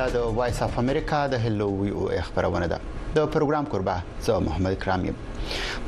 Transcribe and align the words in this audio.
دا 0.00 0.06
د 0.12 0.22
وایس 0.36 0.58
اف 0.64 0.76
امریکا 0.80 1.16
د 1.32 1.40
هلو 1.44 1.64
وی 1.80 1.90
او 2.02 2.04
خبرونه 2.26 2.66
ده 2.72 2.76
د 3.16 3.32
پروګرام 3.34 3.64
قربا 3.72 3.96
زه 4.26 4.36
محمد 4.46 4.76
کرام 4.84 5.02
یم 5.08 5.16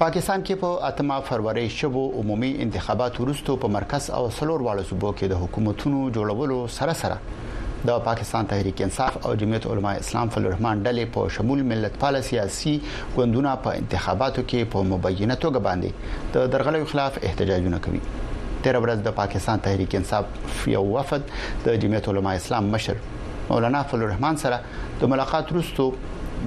پاکستان 0.00 0.42
کې 0.46 0.58
په 0.64 0.72
اتما 0.88 1.16
فروری 1.28 1.62
شبو 1.76 2.02
عمومي 2.22 2.50
انتخابات 2.64 3.20
ورستو 3.20 3.56
په 3.64 3.72
مرکز 3.76 4.08
او 4.16 4.20
سلور 4.38 4.64
والو 4.68 4.84
صوبو 4.90 5.12
کې 5.20 5.32
د 5.34 5.40
حکومتونو 5.44 6.00
جوړولو 6.16 6.58
سره 6.78 6.96
سره 7.04 7.88
د 7.92 8.04
پاکستان 8.10 8.50
تحریک 8.50 8.82
انصاف 8.88 9.16
او 9.26 9.32
جمعیت 9.44 9.66
علما 9.76 9.92
اسلام 10.02 10.28
فل 10.36 10.46
الرحمن 10.52 10.82
ډلې 10.84 11.16
په 11.16 11.32
شمول 11.38 11.62
ملت 11.72 11.98
پال 12.04 12.20
سیاسي 12.30 12.74
ګوندونه 12.88 13.56
په 13.68 13.80
انتخاباتو 13.84 14.46
کې 14.48 14.72
په 14.76 14.84
مبینه 14.92 15.38
توګه 15.46 15.64
باندې 15.70 16.28
د 16.36 16.52
درغلو 16.58 16.84
خلاف 16.92 17.18
احتجاجونه 17.30 17.80
کوي 17.88 18.02
تیر 18.12 18.82
ورځ 18.82 19.06
د 19.08 19.16
پاکستان 19.24 19.64
تحریک 19.70 19.96
انصاف 20.02 20.68
یو 20.76 20.84
وفد 20.96 21.34
د 21.68 21.82
جمعیت 21.86 22.08
علما 22.16 22.36
اسلام 22.44 22.70
مشر 22.78 23.02
مولانا 23.50 23.82
فضل 23.90 24.02
الرحمن 24.06 24.36
سره 24.42 24.58
د 25.00 25.10
ملاقات 25.14 25.46
وروسته 25.50 25.86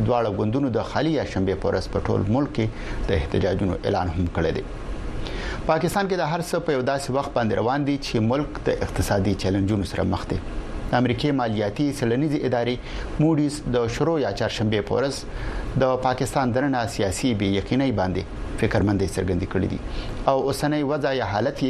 دواړه 0.05 0.29
غوندونو 0.37 0.67
د 0.77 0.85
خالی 0.91 1.15
شنبه 1.33 1.55
پورس 1.65 1.87
په 1.95 1.99
ټول 2.09 2.21
ملک 2.35 2.53
کې 2.59 3.07
د 3.07 3.19
احتجاجونو 3.19 3.73
اعلان 3.85 4.07
هم 4.17 4.27
کړی 4.35 4.51
دی 4.55 4.63
پاکستان 5.67 6.07
کې 6.07 6.17
د 6.21 6.23
هر 6.31 6.41
څه 6.49 6.65
په 6.65 6.75
یو 6.77 6.83
داسې 6.89 7.09
وخت 7.17 7.31
باندې 7.37 7.59
روان 7.61 7.85
دي 7.89 7.95
چې 8.05 8.27
ملک 8.31 8.59
د 8.69 8.79
اقتصادي 8.87 9.35
چیلنجونو 9.43 9.89
سره 9.91 10.07
مخ 10.15 10.25
دی 10.33 10.39
د 10.89 10.93
امریکای 11.01 11.31
مالیاتي 11.43 11.85
سلنیزي 12.01 12.39
ادارې 12.49 13.21
موډیز 13.23 13.61
د 13.77 13.87
شروع 13.97 14.17
یا 14.25 14.31
چهارشنبه 14.39 14.81
پورس 14.91 15.21
د 15.83 15.95
پاکستان 16.09 16.51
درنه 16.57 16.85
سیاسي 16.97 17.31
بې 17.39 17.63
یقیني 17.63 17.89
باندې 18.01 18.59
فکرمندې 18.59 19.15
څرګندې 19.15 19.47
کړې 19.53 19.67
دي 19.73 19.79
او 20.33 20.35
اوسنۍ 20.49 20.83
وضع 20.93 21.15
یا 21.21 21.31
حالت 21.33 21.65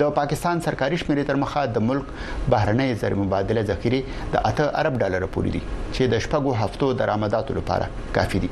د 0.00 0.06
پاکستان 0.16 0.60
سرکاري 0.64 0.96
شمیرې 1.02 1.22
تر 1.28 1.38
مخه 1.42 1.60
د 1.74 1.82
ملک 1.90 2.08
بهرنۍ 2.54 2.96
زر 3.02 3.14
مبادله 3.20 3.62
ذخیره 3.70 4.16
د 4.34 4.42
8 4.48 4.66
ارب 4.82 4.98
ډالر 5.02 5.24
پورې 5.36 5.52
دي 5.56 5.60
چې 5.68 6.12
د 6.14 6.20
شپږو 6.26 6.52
هفتو 6.64 6.90
درآمداتو 7.02 7.56
لپاره 7.60 8.04
کافي 8.18 8.42
دي 8.44 8.50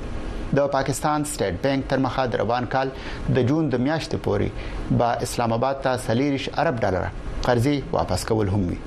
د 0.61 0.73
پاکستان 0.79 1.27
سٹیټ 1.35 1.61
بانک 1.69 1.91
تر 1.93 2.03
مخه 2.09 2.25
د 2.37 2.41
روان 2.45 2.71
کال 2.77 2.95
د 3.39 3.47
جون 3.53 3.69
د 3.75 3.83
میاشتې 3.89 4.25
پورې 4.29 4.99
با 5.03 5.13
اسلام 5.29 5.57
آباد 5.61 5.85
ته 5.89 6.05
30 6.09 6.49
ارب 6.65 6.81
ډالر 6.87 7.09
قرضې 7.23 7.97
واپس 8.01 8.25
کول 8.33 8.55
هم 8.59 8.67
وي 8.73 8.81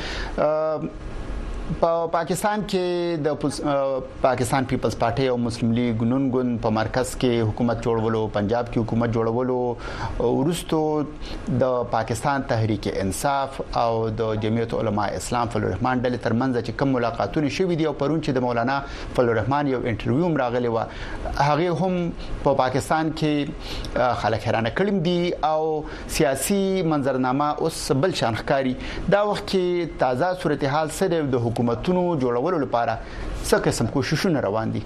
په 1.81 1.93
پاکستان 2.13 2.61
کې 2.71 3.21
د 3.25 4.01
پاکستان 4.23 4.65
پیپلز 4.71 4.95
پارټي 5.03 5.27
او 5.35 5.37
مسلم 5.45 5.71
لیگ 5.77 6.03
نون 6.09 6.25
ګوند 6.33 6.59
په 6.65 6.71
مرکز 6.79 7.13
کې 7.21 7.47
حکومت 7.51 7.79
جوړولو 7.87 8.21
پنجاب 8.35 8.67
کې 8.73 8.81
حکومت 8.81 9.15
جوړولو 9.15 10.29
ورستو 10.39 10.81
د 11.63 11.73
پاکستان 11.95 12.43
تحریک 12.51 12.89
انصاف 12.95 13.61
او 13.85 14.09
د 14.19 14.35
جمعیت 14.43 14.75
علما 14.81 15.07
اسلام 15.21 15.55
فل 15.55 15.63
الرحمن 15.69 16.03
ډلې 16.03 16.27
ترمنځ 16.27 16.67
چې 16.67 16.79
کوم 16.83 16.93
ملاقاتونه 16.99 17.55
شوې 17.57 17.81
دي 17.83 17.89
او 17.93 17.95
پرون 18.05 18.21
چې 18.25 18.39
د 18.39 18.45
مولانا 18.49 18.77
فل 19.17 19.29
الرحمن 19.37 19.73
یو 19.75 19.81
انټرویو 19.83 20.31
راغلی 20.43 20.75
و 20.75 20.79
هغه 20.83 21.79
هم 21.81 22.37
په 22.45 22.57
پاکستان 22.63 23.15
کې 23.23 24.13
خلک 24.27 24.47
حیرانه 24.51 24.75
کړم 24.83 25.03
دي 25.09 25.49
او 25.55 26.13
سیاسي 26.21 26.61
منظرنامه 26.93 27.51
اوس 27.65 27.83
بل 28.07 28.15
شان 28.23 28.39
ښکاری 28.45 29.11
دا 29.19 29.25
وخت 29.33 29.49
کې 29.51 29.99
تازه 30.07 30.33
صورتحال 30.47 30.97
سره 31.03 31.25
د 31.39 31.51
حکومتونو 31.55 32.03
جوړولو 32.23 32.59
لپاره 32.67 32.95
څه 33.49 33.65
قسم 33.67 33.87
کوششونه 33.97 34.41
روان 34.47 34.73
دي 34.79 34.83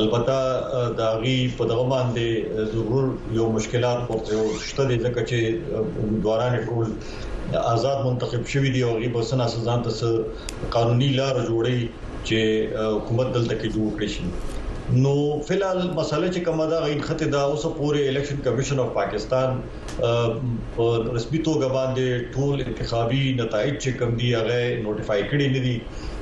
البته 0.00 0.34
دا 1.00 1.08
غي 1.22 1.36
په 1.60 1.68
دغه 1.70 1.84
باندې 1.94 2.26
ضرور 2.74 3.04
یو 3.38 3.46
مشکلات 3.58 3.98
پورته 4.10 4.36
شته 4.68 4.82
د 4.90 4.94
ځکه 5.04 5.20
چې 5.30 5.38
دوران 6.24 6.52
ټول 6.70 6.88
آزاد 7.74 7.98
منتخب 8.08 8.42
شوی 8.54 8.70
دی 8.76 8.82
او 8.88 8.92
غي 9.04 9.08
بسنه 9.16 9.44
سزان 9.54 9.78
ته 9.86 9.92
قانوني 10.76 11.10
لار 11.20 11.36
جوړی 11.50 11.78
چې 12.28 12.38
حکومت 12.96 13.28
دلته 13.36 13.54
کې 13.60 13.68
جوړ 13.74 13.88
کړی 13.98 14.08
شي 14.14 14.24
نو 15.04 15.12
فلال 15.48 15.78
مسله 15.98 16.26
چې 16.34 16.40
کومه 16.48 16.66
ده 16.72 16.78
غین 16.88 17.00
خطه 17.08 17.26
دا 17.34 17.38
اوسه 17.52 17.68
پوره 17.78 18.00
الیکشن 18.10 18.36
کمیشن 18.46 18.78
اف 18.82 18.90
پاکستان 18.98 19.50
په 20.00 21.12
رسمي 21.14 21.38
توګه 21.48 21.68
باندې 21.74 22.24
ټول 22.34 22.62
انتخابي 22.64 23.22
نتایج 23.40 23.74
چې 23.82 23.90
کم 24.00 24.10
دی 24.22 24.28
هغه 24.38 24.58
نوټیفای 24.86 25.22
کړي 25.30 25.46
نه 25.54 25.60
دي 25.66 25.76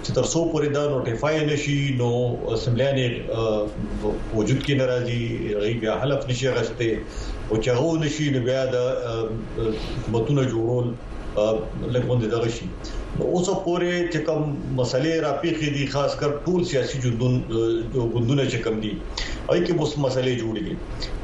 چې 0.04 0.10
تر 0.18 0.24
څو 0.32 0.40
پورې 0.52 0.68
دا 0.76 0.84
نوټیفای 0.94 1.36
نشي 1.50 1.80
نو 2.00 2.10
اسمبلی 2.52 2.86
نه 2.98 4.12
وجود 4.38 4.60
کې 4.64 4.74
ناراضي 4.78 5.22
غي 5.62 5.72
بیا 5.86 5.94
حلف 6.02 6.20
نشي 6.30 6.48
غشته 6.56 6.98
او 7.50 7.54
چې 7.64 7.68
هغه 7.78 7.92
نشي 8.04 8.30
نو 8.36 8.40
بیا 8.50 8.62
د 8.74 8.76
حکومتونو 9.00 10.46
جوړول 10.52 10.86
لګوند 11.94 12.24
دغه 12.36 12.48
شي 12.58 12.70
اوس 13.18 13.48
پورې 13.64 14.06
چې 14.12 14.18
کوم 14.28 14.54
مسلې 14.80 15.12
راپیخي 15.26 15.70
دي 15.74 15.86
خاص 15.96 16.14
کر 16.22 16.30
ټول 16.46 16.64
سیاسي 16.72 16.98
جوندونه 17.04 18.44
چې 18.50 18.58
کم 18.64 18.80
دي 18.86 18.94
اې 19.52 19.58
کې 19.66 19.72
اوس 19.80 19.90
مسلې 20.02 20.32
جوړېږي 20.42 20.74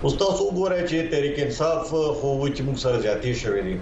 اوس 0.04 0.14
تاسو 0.22 0.42
وګورئ 0.46 0.80
چې 0.90 0.98
تحریک 1.12 1.36
انصاف 1.44 1.88
خو 2.18 2.30
چې 2.56 2.62
موږ 2.66 2.76
سره 2.84 2.96
ځاتې 3.06 3.30
شوې 3.42 3.62
دي 3.66 3.74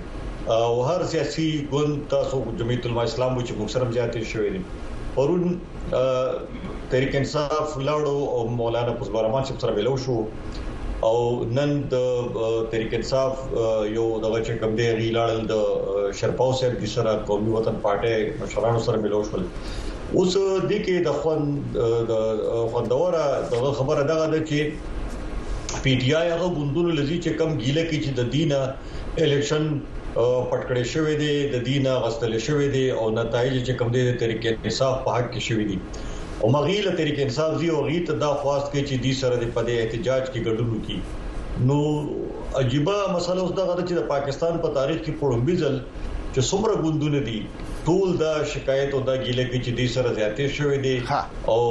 او 0.64 0.72
هر 0.88 1.00
سیاسي 1.14 1.46
ګوند 1.72 1.94
تاسو 2.12 2.36
جمعیت 2.60 2.82
العلماء 2.86 3.06
اسلام 3.10 3.32
چې 3.46 3.52
موږ 3.58 3.68
سره 3.74 3.84
ځاتې 3.96 4.20
شوې 4.32 4.50
دي 4.54 4.60
پرون 5.14 5.44
تحریک 6.92 7.12
انصاف 7.22 7.66
لاړو 7.88 8.18
او 8.36 8.40
مولانا 8.60 8.92
پسبرمان 9.02 9.42
چې 9.46 9.52
سره 9.62 9.72
ملو 9.78 9.94
شو 10.04 10.16
او 11.08 11.16
نن 11.56 11.70
د 11.94 11.96
تحریک 12.70 12.92
انصاف 13.00 13.34
یو 13.96 14.06
دغه 14.24 14.38
چې 14.46 14.52
کوم 14.62 14.72
دی 14.82 14.86
غیلاړل 15.02 15.40
د 15.52 16.14
شرپاو 16.22 16.52
صاحب 16.62 16.74
چې 16.82 16.88
سره 16.96 17.12
قومي 17.32 17.50
وطن 17.58 17.76
پارټي 17.88 18.14
مشرانو 18.44 18.80
سره 18.88 18.96
ملو 19.08 19.20
شو 19.32 19.38
اوس 20.16 20.34
د 20.36 20.70
کې 20.84 20.92
د 21.06 21.16
خوند 21.22 21.74
د 22.10 22.12
خوندوره 22.72 23.24
دغه 23.52 23.72
خبره 23.80 24.04
دغه 24.10 24.26
ده 24.32 24.40
چې 24.50 25.82
پی 25.82 25.92
ټ 26.00 26.02
آی 26.20 26.26
هغه 26.34 26.48
بوندونو 26.56 26.90
لذي 26.98 27.18
چې 27.24 27.30
کم 27.40 27.50
ګيله 27.62 27.84
کې 27.90 27.98
چې 28.04 28.10
د 28.18 28.22
دینه 28.34 28.60
الیکشن 29.26 29.64
پټکړې 30.14 30.86
شوې 30.92 31.14
دي 31.22 31.34
د 31.56 31.66
دینه 31.68 31.92
غستلې 32.04 32.40
شوې 32.46 32.68
دي 32.74 32.86
او 33.00 33.04
نتایج 33.18 33.54
چې 33.66 33.72
کم 33.82 33.88
دي 33.98 34.02
د 34.08 34.12
طریقې 34.20 34.50
انصاف 34.64 34.94
په 35.04 35.10
حق 35.18 35.28
کې 35.32 35.42
شوې 35.48 35.64
دي 35.70 35.78
او 36.40 36.46
مغیله 36.56 36.90
طریقې 36.98 37.22
انصاف 37.28 37.52
دی 37.60 37.68
او 37.76 37.84
غیت 37.92 38.08
دا 38.26 38.32
خواست 38.40 38.66
کې 38.72 38.82
چې 38.88 38.94
د 39.04 39.06
سره 39.20 39.34
د 39.42 39.46
پدې 39.54 39.72
احتجاج 39.82 40.22
کې 40.32 40.40
ګډون 40.48 40.84
کی 40.86 40.96
نو 41.68 41.80
عجيبه 42.62 42.96
مسله 43.16 43.40
اوس 43.42 43.52
دغه 43.62 43.76
چې 43.86 43.92
د 44.02 44.12
پاکستان 44.14 44.58
په 44.66 44.76
تاریخ 44.80 44.98
کې 45.04 45.20
پړمبيزل 45.22 45.76
چې 46.32 46.40
څومره 46.50 46.82
ګوندونه 46.84 47.20
دي 47.32 47.40
ټول 47.84 48.16
دا 48.20 48.32
شکایت 48.52 48.94
او 48.94 49.00
دا 49.08 49.14
ګیله 49.16 49.44
کې 49.50 49.58
چې 49.64 49.70
دې 49.78 49.86
سره 49.94 50.12
زیاتې 50.18 50.46
شوې 50.58 50.78
دي 50.86 50.96
او 51.52 51.62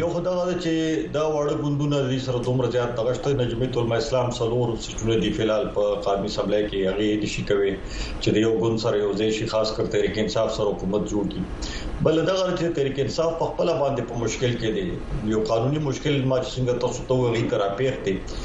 یو 0.00 0.08
خدای 0.14 0.54
چې 0.64 0.72
دا 1.16 1.24
وړه 1.36 1.54
ګوندونه 1.62 1.96
د 2.10 2.12
سره 2.26 2.38
دومره 2.46 2.66
زیات 2.76 2.90
تغشت 3.00 3.24
نجمت 3.42 3.72
العلماء 3.76 3.98
اسلام 4.02 4.28
سلور 4.38 4.68
سټونه 4.86 5.14
دی 5.22 5.30
فلال 5.38 5.64
په 5.74 5.82
قانوني 6.06 6.30
سملای 6.36 6.62
کې 6.68 6.78
هغه 6.90 7.04
نشي 7.24 7.42
کوي 7.50 7.72
چې 8.22 8.28
د 8.34 8.46
یو 8.46 8.52
ګوند 8.62 8.78
سره 8.84 8.96
یو 9.04 9.10
ځای 9.20 9.28
شي 9.38 9.44
خاص 9.52 9.68
کر 9.76 9.84
تحریک 9.96 10.14
انصاف 10.22 10.48
سره 10.58 10.68
حکومت 10.74 11.02
جوړ 11.12 11.24
کړي 11.34 11.42
بل 12.04 12.16
دا 12.28 12.32
غره 12.38 12.54
چې 12.56 12.70
تحریک 12.76 12.98
انصاف 13.02 13.36
په 13.42 13.46
خپل 13.50 13.68
باندې 13.82 14.02
په 14.08 14.16
مشکل 14.22 14.52
کې 14.62 14.70
دی 14.78 14.82
یو 15.32 15.38
قانوني 15.50 15.80
مشکل 15.84 16.16
ما 16.32 16.36
چې 16.44 16.50
څنګه 16.56 16.74
تاسو 16.82 17.04
ته 17.12 17.30
وی 17.36 17.44
کرا 17.52 17.68
پیښته 17.78 18.42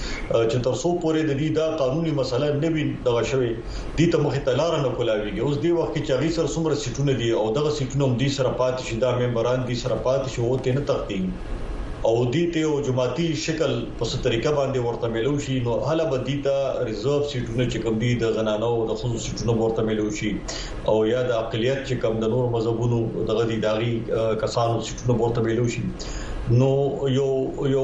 چې 0.51 0.57
تاسو 0.67 0.89
پورې 1.01 1.21
د 1.29 1.31
دې 1.41 1.49
دا 1.57 1.65
قانوني 1.81 2.13
مسله 2.19 2.47
نه 2.61 2.69
وي 2.75 2.83
د 3.07 3.17
غشوي 3.17 3.51
دي 3.97 4.05
ته 4.13 4.17
مخه 4.27 4.39
تلار 4.49 4.73
نه 4.85 4.89
کولاويږي 4.97 5.41
اوس 5.45 5.55
دی 5.65 5.71
وخت 5.79 5.95
چې 6.05 6.11
هغه 6.17 6.27
سر 6.37 6.47
سمره 6.57 6.81
سټونه 6.83 7.13
دي 7.23 7.29
او 7.41 7.45
دغه 7.57 7.71
سټونه 7.79 8.03
هم 8.09 8.13
دي 8.23 8.29
سره 8.37 8.49
پات 8.63 8.75
شي 8.91 8.95
دا 9.03 9.09
ممبران 9.23 9.59
دي 9.71 9.75
سره 9.83 9.95
پات 10.07 10.23
شي 10.37 10.45
وته 10.51 10.71
نه 10.79 10.91
تختیم 10.91 11.25
او 12.07 12.17
دې 12.33 12.49
ته 12.55 12.61
او 12.65 12.79
جماعتي 12.87 13.25
شکل 13.45 13.71
په 14.01 14.05
ست 14.09 14.21
طریقه 14.27 14.51
باندې 14.57 14.79
ورته 14.85 15.07
ملو 15.15 15.31
شي 15.45 15.55
نو 15.65 15.73
هله 15.87 16.05
به 16.11 16.17
دې 16.17 16.35
ته 16.45 16.55
ریزرو 16.89 17.15
سیټونه 17.31 17.65
چې 17.71 17.83
کوم 17.85 17.97
دي 18.03 18.11
د 18.21 18.25
غنانو 18.37 18.67
او 18.75 18.85
د 18.91 18.99
خصوصي 19.01 19.25
سیټونو 19.29 19.55
ورته 19.63 19.83
ملو 19.89 20.05
شي 20.19 20.29
او 20.87 20.95
یا 21.11 21.23
د 21.31 21.35
اقلیت 21.41 21.79
چې 21.87 22.01
کوم 22.05 22.19
د 22.23 22.31
نور 22.35 22.49
مذهبونو 22.55 23.01
دغه 23.31 23.43
دي 23.51 23.57
داغي 23.67 23.93
کسانو 24.45 24.85
سیټونه 24.89 25.23
ورته 25.23 25.43
ملو 25.47 25.67
شي 25.75 25.83
نو 26.51 26.69
یو 27.13 27.31
یو 27.71 27.81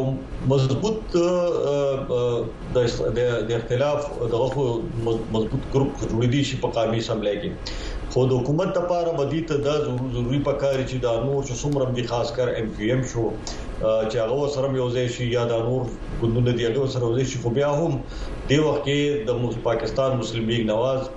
مضبوط 0.54 1.18
د 1.18 2.80
د 3.18 3.52
اختلاف 3.58 4.08
دغه 4.36 4.72
مضبوط 5.10 5.70
ګروپ 5.76 6.00
جوړ 6.06 6.32
دي 6.38 6.44
شي 6.52 6.62
په 6.64 6.74
قامي 6.80 7.04
سملای 7.12 7.36
کې 7.42 7.95
خو 8.16 8.22
د 8.32 8.36
حکومت 8.40 8.78
لپاره 8.78 9.14
بدی 9.16 9.40
ته 9.48 9.56
دا 9.64 9.72
ضروری 9.86 10.38
پکاري 10.44 10.84
چې 10.90 11.00
دا 11.06 11.14
نور 11.24 11.42
چې 11.48 11.56
څومره 11.62 11.88
دي 11.96 12.04
خاص 12.12 12.30
کر 12.36 12.52
ام 12.60 12.70
کیو 12.76 12.92
ایم 12.94 13.02
شو 13.14 13.24
چې 13.48 14.20
هغه 14.26 14.46
سره 14.54 14.70
یو 14.78 14.86
ځای 14.96 15.04
شي 15.16 15.26
یا 15.32 15.44
دا 15.50 15.58
نور 15.66 15.90
ګوندونه 16.22 16.54
دي 16.60 16.66
هغه 16.70 16.86
سره 16.94 17.10
یو 17.10 17.16
ځای 17.18 17.26
شي 17.32 17.42
خو 17.46 17.52
بیا 17.58 17.72
هم 17.82 17.98
د 18.12 18.62
وخت 18.68 18.86
کې 18.86 19.02
د 19.32 19.60
پاکستان 19.68 20.16
مسلم 20.22 20.48
لیگ 20.54 20.64
نواز 20.72 21.10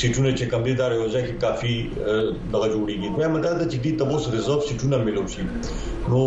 سیټونه 0.00 0.30
چې 0.38 0.44
کم 0.52 0.62
دي 0.66 0.72
دا 0.80 0.86
راوځي 0.92 1.20
کې 1.26 1.34
کافي 1.44 1.74
دغه 2.54 2.66
جوړیږي 2.74 3.08
نو 3.12 3.18
مدا 3.36 3.52
د 3.58 3.60
چې 3.70 3.76
دي 3.84 3.92
تبوس 4.00 4.22
ریزرو 4.34 4.56
سیټونه 4.68 4.96
ملو 5.08 5.22
شي 5.32 5.42
نو 6.10 6.22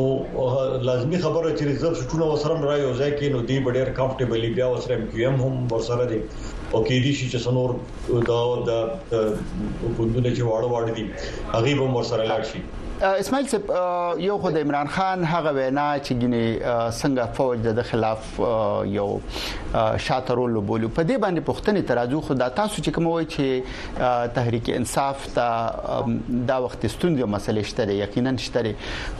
لازمی 0.91 1.17
خبره 1.25 1.49
چې 1.57 1.63
ریزرو 1.71 1.99
سیټونه 2.01 2.23
وسره 2.27 2.55
راوځي 2.69 3.11
کې 3.17 3.27
نو 3.35 3.39
دی 3.49 3.57
ډېر 3.77 3.87
کمفټیبلی 3.99 4.49
بیا 4.59 4.67
وسره 4.73 4.93
ام 4.99 5.05
کیو 5.11 5.29
ام 5.29 5.37
هم 5.45 5.53
ورسره 5.75 6.03
دي 6.15 6.19
او 6.73 6.79
کې 6.87 6.97
دي 7.03 7.11
چې 7.17 7.37
څنور 7.45 7.69
دا 8.69 8.79
د 9.13 9.31
ګوندونه 9.97 10.29
چې 10.35 10.41
واړو 10.47 10.67
واړ 10.73 10.83
دي 10.99 11.05
هغه 11.55 11.73
به 11.79 11.87
ورسره 11.99 12.23
لاړ 12.33 12.43
شي 12.53 12.61
اسماعیل 13.01 13.47
صاحب 13.47 14.19
یو 14.19 14.37
خدای 14.37 14.61
عمران 14.61 14.87
خان 14.87 15.23
هغه 15.25 15.51
وینا 15.55 15.97
چې 15.99 16.13
ګینه 16.21 16.87
څنګه 16.99 17.25
فوج 17.33 17.59
د 17.79 17.83
خلاف 17.89 18.39
یو 18.95 19.19
شاترول 20.05 20.53
بولی 20.61 20.87
په 20.87 21.03
دې 21.03 21.17
باندې 21.17 21.41
پښتني 21.49 21.81
ترازو 21.91 22.21
خدا 22.29 22.47
تاسو 22.61 22.75
چې 22.81 22.89
کوم 22.95 23.07
وای 23.09 23.25
چې 23.35 24.31
تحریک 24.39 24.69
انصاف 24.77 25.27
ته 25.35 25.43
دا 26.47 26.57
وخت 26.65 26.87
ستوندې 26.87 27.23
مسلې 27.35 27.63
شته 27.73 27.93
یقینا 27.99 28.35
شته 28.37 28.75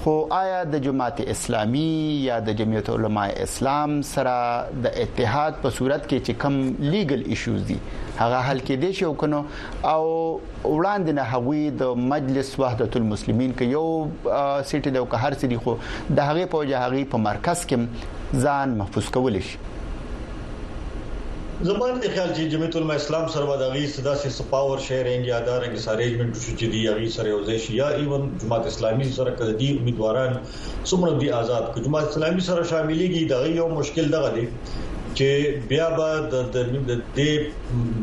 خو 0.06 0.16
آیا 0.40 0.64
د 0.72 0.76
جماعت 0.88 1.22
اسلامي 1.28 1.88
یا 2.26 2.40
د 2.50 2.60
جمعیت 2.64 2.90
علما 2.98 3.24
اسلام 3.46 4.02
سره 4.16 4.36
د 4.90 5.00
اتحاد 5.06 5.62
په 5.68 5.76
صورت 5.80 6.10
کې 6.12 6.28
چې 6.28 6.44
کم 6.48 6.92
لیګل 6.98 7.30
ایشوز 7.36 7.64
دي 7.72 7.80
هغه 8.18 8.42
حل 8.50 8.60
کې 8.68 8.84
دي 8.84 8.92
شو 9.00 9.10
کنو 9.24 9.40
او 9.48 10.38
وړاندې 10.76 11.18
نه 11.20 11.26
هغوی 11.34 11.60
د 11.82 12.00
مجلس 12.14 12.52
وحدت 12.64 12.98
المسلمین 13.02 13.54
کې 13.62 13.74
یو 13.78 13.86
سیټ 14.72 14.94
دی 14.96 15.02
او 15.02 15.08
که 15.16 15.22
هر 15.26 15.38
سړي 15.42 15.60
خو 15.66 15.74
د 16.20 16.28
هغه 16.30 16.46
په 16.56 16.64
جهغي 16.72 17.04
په 17.16 17.24
مرکز 17.30 17.66
کې 17.72 18.46
ځان 18.48 18.78
محفوظ 18.84 19.10
کول 19.18 19.42
شي 19.50 19.60
زمان 21.68 21.94
د 22.02 22.10
خیال 22.16 22.32
چې 22.38 22.52
جمعیت 22.54 22.76
العلماء 22.80 22.98
اسلام 23.02 23.24
سره 23.36 23.44
د 23.62 23.64
غي 23.76 23.86
صدا 23.94 24.12
سي 24.24 24.30
سپاور 24.34 24.78
شیرینګ 24.88 25.24
یا 25.32 25.40
دار 25.48 25.62
کې 25.68 25.86
سارېجمنټ 25.86 26.34
شو 26.42 26.52
چې 26.58 26.66
دی 26.74 26.82
غي 27.00 27.08
سره 27.16 27.28
یو 27.32 27.40
ځای 27.48 27.58
شي 27.64 27.72
یا 27.78 27.88
ایون 28.02 28.24
جماعت 28.44 28.64
اسلامي 28.74 29.06
سره 29.16 29.32
کړه 29.40 29.54
دي 29.62 29.70
امیدواران 29.78 30.32
څومره 30.42 31.12
دي 31.24 31.30
آزاد 31.40 31.64
کړه 31.72 31.82
جماعت 31.88 32.06
اسلامي 32.12 32.42
سره 32.50 32.62
شاملېږي 32.74 33.22
د 33.34 33.36
غي 33.46 33.52
یو 33.62 33.68
مشکل 33.80 34.06
دغه 34.18 34.30
دی 34.38 34.46
چې 35.18 35.30
بیا 35.70 35.86
به 35.98 36.10
د 36.34 36.58
دې 37.18 37.32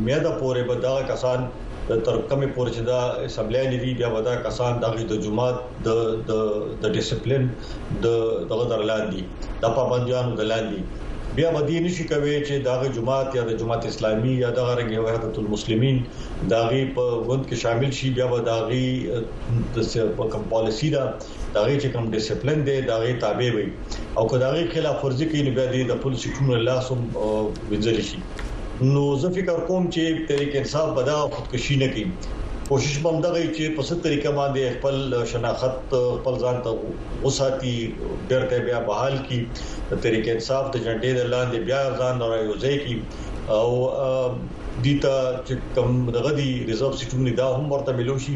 میاده 0.07 0.31
پورې 0.41 0.63
به 0.71 0.75
دا 0.87 0.95
کسان 1.11 1.41
د 1.89 1.93
ترکمې 2.07 2.49
پورې 2.55 2.71
چې 2.77 2.83
دا 2.93 3.01
سبلای 3.37 3.65
لري 3.73 3.91
بیا 4.01 4.09
ودا 4.15 4.35
کسان 4.47 4.73
دغه 4.85 5.03
د 5.13 5.23
جمعات 5.25 5.59
د 5.87 5.89
د 6.29 6.31
د 6.83 6.95
ډیسپلین 6.95 7.43
د 8.05 8.07
دغه 8.51 8.65
درلاندي 8.73 9.23
د 9.63 9.73
پابنديانو 9.79 10.33
دلاندي 10.41 10.81
بیا 11.37 11.49
بدی 11.55 11.79
نشي 11.85 12.05
کوي 12.11 12.33
چې 12.47 12.59
داغه 12.65 12.89
جماعت 12.97 13.33
یا 13.37 13.43
د 13.47 13.57
جماعت 13.61 13.87
اسلامي 13.87 14.35
یا 14.43 14.51
د 14.59 14.67
غرنګ 14.69 14.93
وحدت 15.07 15.39
المسلمین 15.43 15.97
داغه 16.53 16.83
په 16.99 17.17
غوند 17.29 17.49
کې 17.49 17.57
شامل 17.63 17.97
شي 18.01 18.11
بیا 18.19 18.29
داغه 18.51 19.79
د 19.79 20.29
کوم 20.35 20.45
پالیسی 20.53 20.91
دا 20.95 21.01
داغه 21.57 21.73
چې 21.81 21.89
کوم 21.97 22.07
ډیسپلین 22.15 22.63
دی 22.71 22.77
داغه 22.93 23.17
تابع 23.27 23.51
وي 23.59 23.67
او 24.19 24.27
که 24.35 24.41
داغه 24.45 24.63
خلاف 24.77 25.05
ورزي 25.09 25.29
کوي 25.35 25.43
نو 25.49 25.57
بیا 25.59 25.67
د 25.91 25.99
پولیس 26.07 26.29
حکومت 26.31 26.57
الله 26.61 26.87
سم 26.93 27.03
وځل 27.25 28.01
شي 28.13 28.23
نو 28.95 29.05
زه 29.23 29.35
فکر 29.39 29.67
کوم 29.73 29.93
چې 29.93 30.33
تحریک 30.33 30.57
انصاف 30.65 30.97
بدا 31.03 31.19
خودکشي 31.37 31.77
نه 31.85 31.89
کوي 31.99 32.07
کوشش 32.69 32.97
مم 33.05 33.17
دغه 33.25 33.41
چې 33.57 33.73
په 33.79 33.83
ست 33.87 33.99
طریقه 34.05 34.31
باندې 34.37 34.65
خپل 34.77 35.25
شناخت 35.33 35.93
خپل 36.19 36.35
ځان 36.43 36.57
ته 36.67 36.71
وساتي 37.25 37.75
ډېر 38.29 38.43
ته 38.53 38.57
بیا 38.69 38.79
بحال 38.89 39.17
کی 39.29 39.41
طریقې 40.05 40.31
انصاف 40.35 40.71
د 40.71 40.77
جنډې 40.85 41.11
د 41.19 41.23
لاندې 41.33 41.59
بیا 41.69 41.83
ځان 42.01 42.17
رايوځي 42.33 42.77
کی 42.85 42.97
او 43.59 43.75
دي 44.83 44.95
ته 45.03 45.11
چې 45.49 45.75
کم 45.77 46.07
دغه 46.11 46.31
دي 46.37 46.47
ریزرو 46.69 46.93
سیټونه 47.03 47.35
دا 47.41 47.45
هم 47.57 47.69
ورته 47.73 47.93
ملو 47.99 48.17
شي 48.25 48.33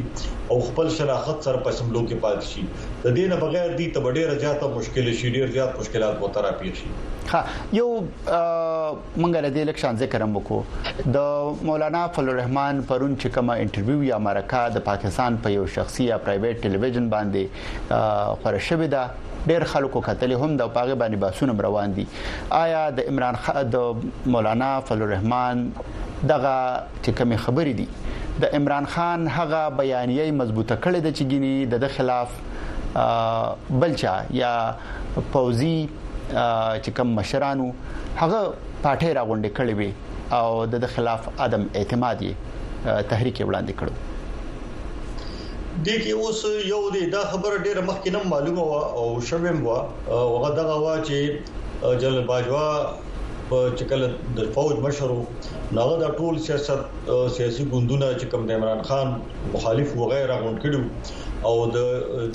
او 0.54 0.58
خپل 0.66 0.90
شناخت 0.96 1.42
سره 1.48 1.60
پسم 1.66 1.90
لوګ 1.96 2.04
کې 2.10 2.20
پات 2.26 2.46
شي 2.50 2.62
د 2.66 3.16
دې 3.16 3.32
نه 3.32 3.38
بغیر 3.40 3.74
دي 3.80 3.86
ته 3.96 4.12
ډېر 4.18 4.38
ځاته 4.42 4.68
مشکل 4.76 5.08
شي 5.20 5.32
ډېر 5.36 5.54
زیات 5.56 5.78
مشکلات 5.82 6.22
وته 6.22 6.44
را 6.46 6.52
پیښ 6.62 6.82
شي 6.82 6.92
ها 7.32 7.42
یو 7.78 7.88
مونږ 8.04 9.32
له 9.32 9.48
دې 9.48 9.68
لک 9.70 9.82
شان 9.84 10.00
ذکر 10.04 10.26
هم 10.28 10.38
وکړو 10.42 11.12
د 11.18 11.60
مولانا 11.70 12.06
فضل 12.18 12.32
الرحمن 12.34 12.84
پرون 12.92 13.16
چې 13.20 13.38
کومه 13.38 13.58
انټرویو 13.64 14.08
یا 14.12 14.22
مرکه 14.30 14.64
د 14.78 14.86
پاکستان 14.92 15.40
په 15.46 15.56
یو 15.58 15.66
شخصي 15.78 16.08
یا 16.12 16.20
پرایویټ 16.26 16.68
ټلویزیون 16.68 17.10
باندې 17.16 17.88
خبره 17.88 18.66
شوې 18.68 18.92
ده 18.96 19.26
ډېر 19.48 19.70
خلکو 19.74 20.00
کتل 20.10 20.32
هم 20.40 20.56
د 20.62 20.72
پاغه 20.78 20.94
باندې 21.02 21.26
باسون 21.26 21.68
روان 21.70 21.92
دي 21.98 22.04
آیا 22.66 22.80
د 23.00 23.12
عمران 23.14 23.36
خان 23.46 23.64
د 23.74 24.28
مولانا 24.36 24.72
فضل 24.90 25.02
الرحمن 25.08 25.70
دغه 26.22 26.88
چې 27.04 27.10
کومه 27.14 27.36
خبرې 27.36 27.72
دي 27.78 27.86
د 28.42 28.54
عمران 28.58 28.86
خان 28.86 29.26
هغه 29.28 29.70
بیانیه 29.78 30.32
مضبوطه 30.32 30.76
کړې 30.82 30.98
ده 31.02 31.10
چې 31.14 31.22
ګینی 31.24 31.66
د 31.66 31.86
خلاف 31.88 32.30
بلچا 33.82 34.14
یا 34.32 34.52
پوزي 35.32 35.88
چې 36.82 36.90
کوم 36.96 37.14
مشرانو 37.20 37.70
هغه 38.16 38.40
پاټه 38.82 39.12
راغونډې 39.12 39.50
کړې 39.56 39.74
وي 39.78 39.90
او 40.32 40.66
د 40.66 40.86
خلاف 40.94 41.28
عدم 41.38 41.66
اعتماد 41.74 42.20
یې 42.28 42.34
تحریک 43.08 43.36
وړاندې 43.48 43.74
کړو 43.78 43.92
د 45.86 45.88
کې 46.02 46.12
اوس 46.18 46.42
یو 46.66 46.90
دی 46.92 47.06
دا 47.10 47.22
خبر 47.30 47.58
ډیره 47.62 47.82
مخکې 47.82 48.10
نه 48.10 48.20
معلومه 48.24 48.62
و 48.62 48.74
او 49.00 49.20
شوم 49.28 49.46
و 49.66 49.70
هغه 50.10 50.54
دغه 50.62 50.74
وا 50.84 50.94
چې 51.02 51.96
جلال 52.02 52.24
باجوا 52.30 52.98
په 53.50 53.58
چکل 53.78 54.00
د 54.36 54.38
فوج 54.54 54.76
مشر 54.86 55.08
نو 55.76 55.84
دا 56.02 56.08
ټول 56.18 56.34
سیاست 56.46 56.80
سیاسي 57.36 57.64
ګوندونه 57.72 58.06
چې 58.20 58.30
کوم 58.32 58.42
د 58.48 58.50
عمران 58.58 58.82
خان 58.88 59.08
مخالف 59.54 59.88
و 59.96 60.04
غیره 60.12 60.36
غونډ 60.42 60.58
کړو 60.64 60.80
او 61.48 61.54
د 61.76 61.78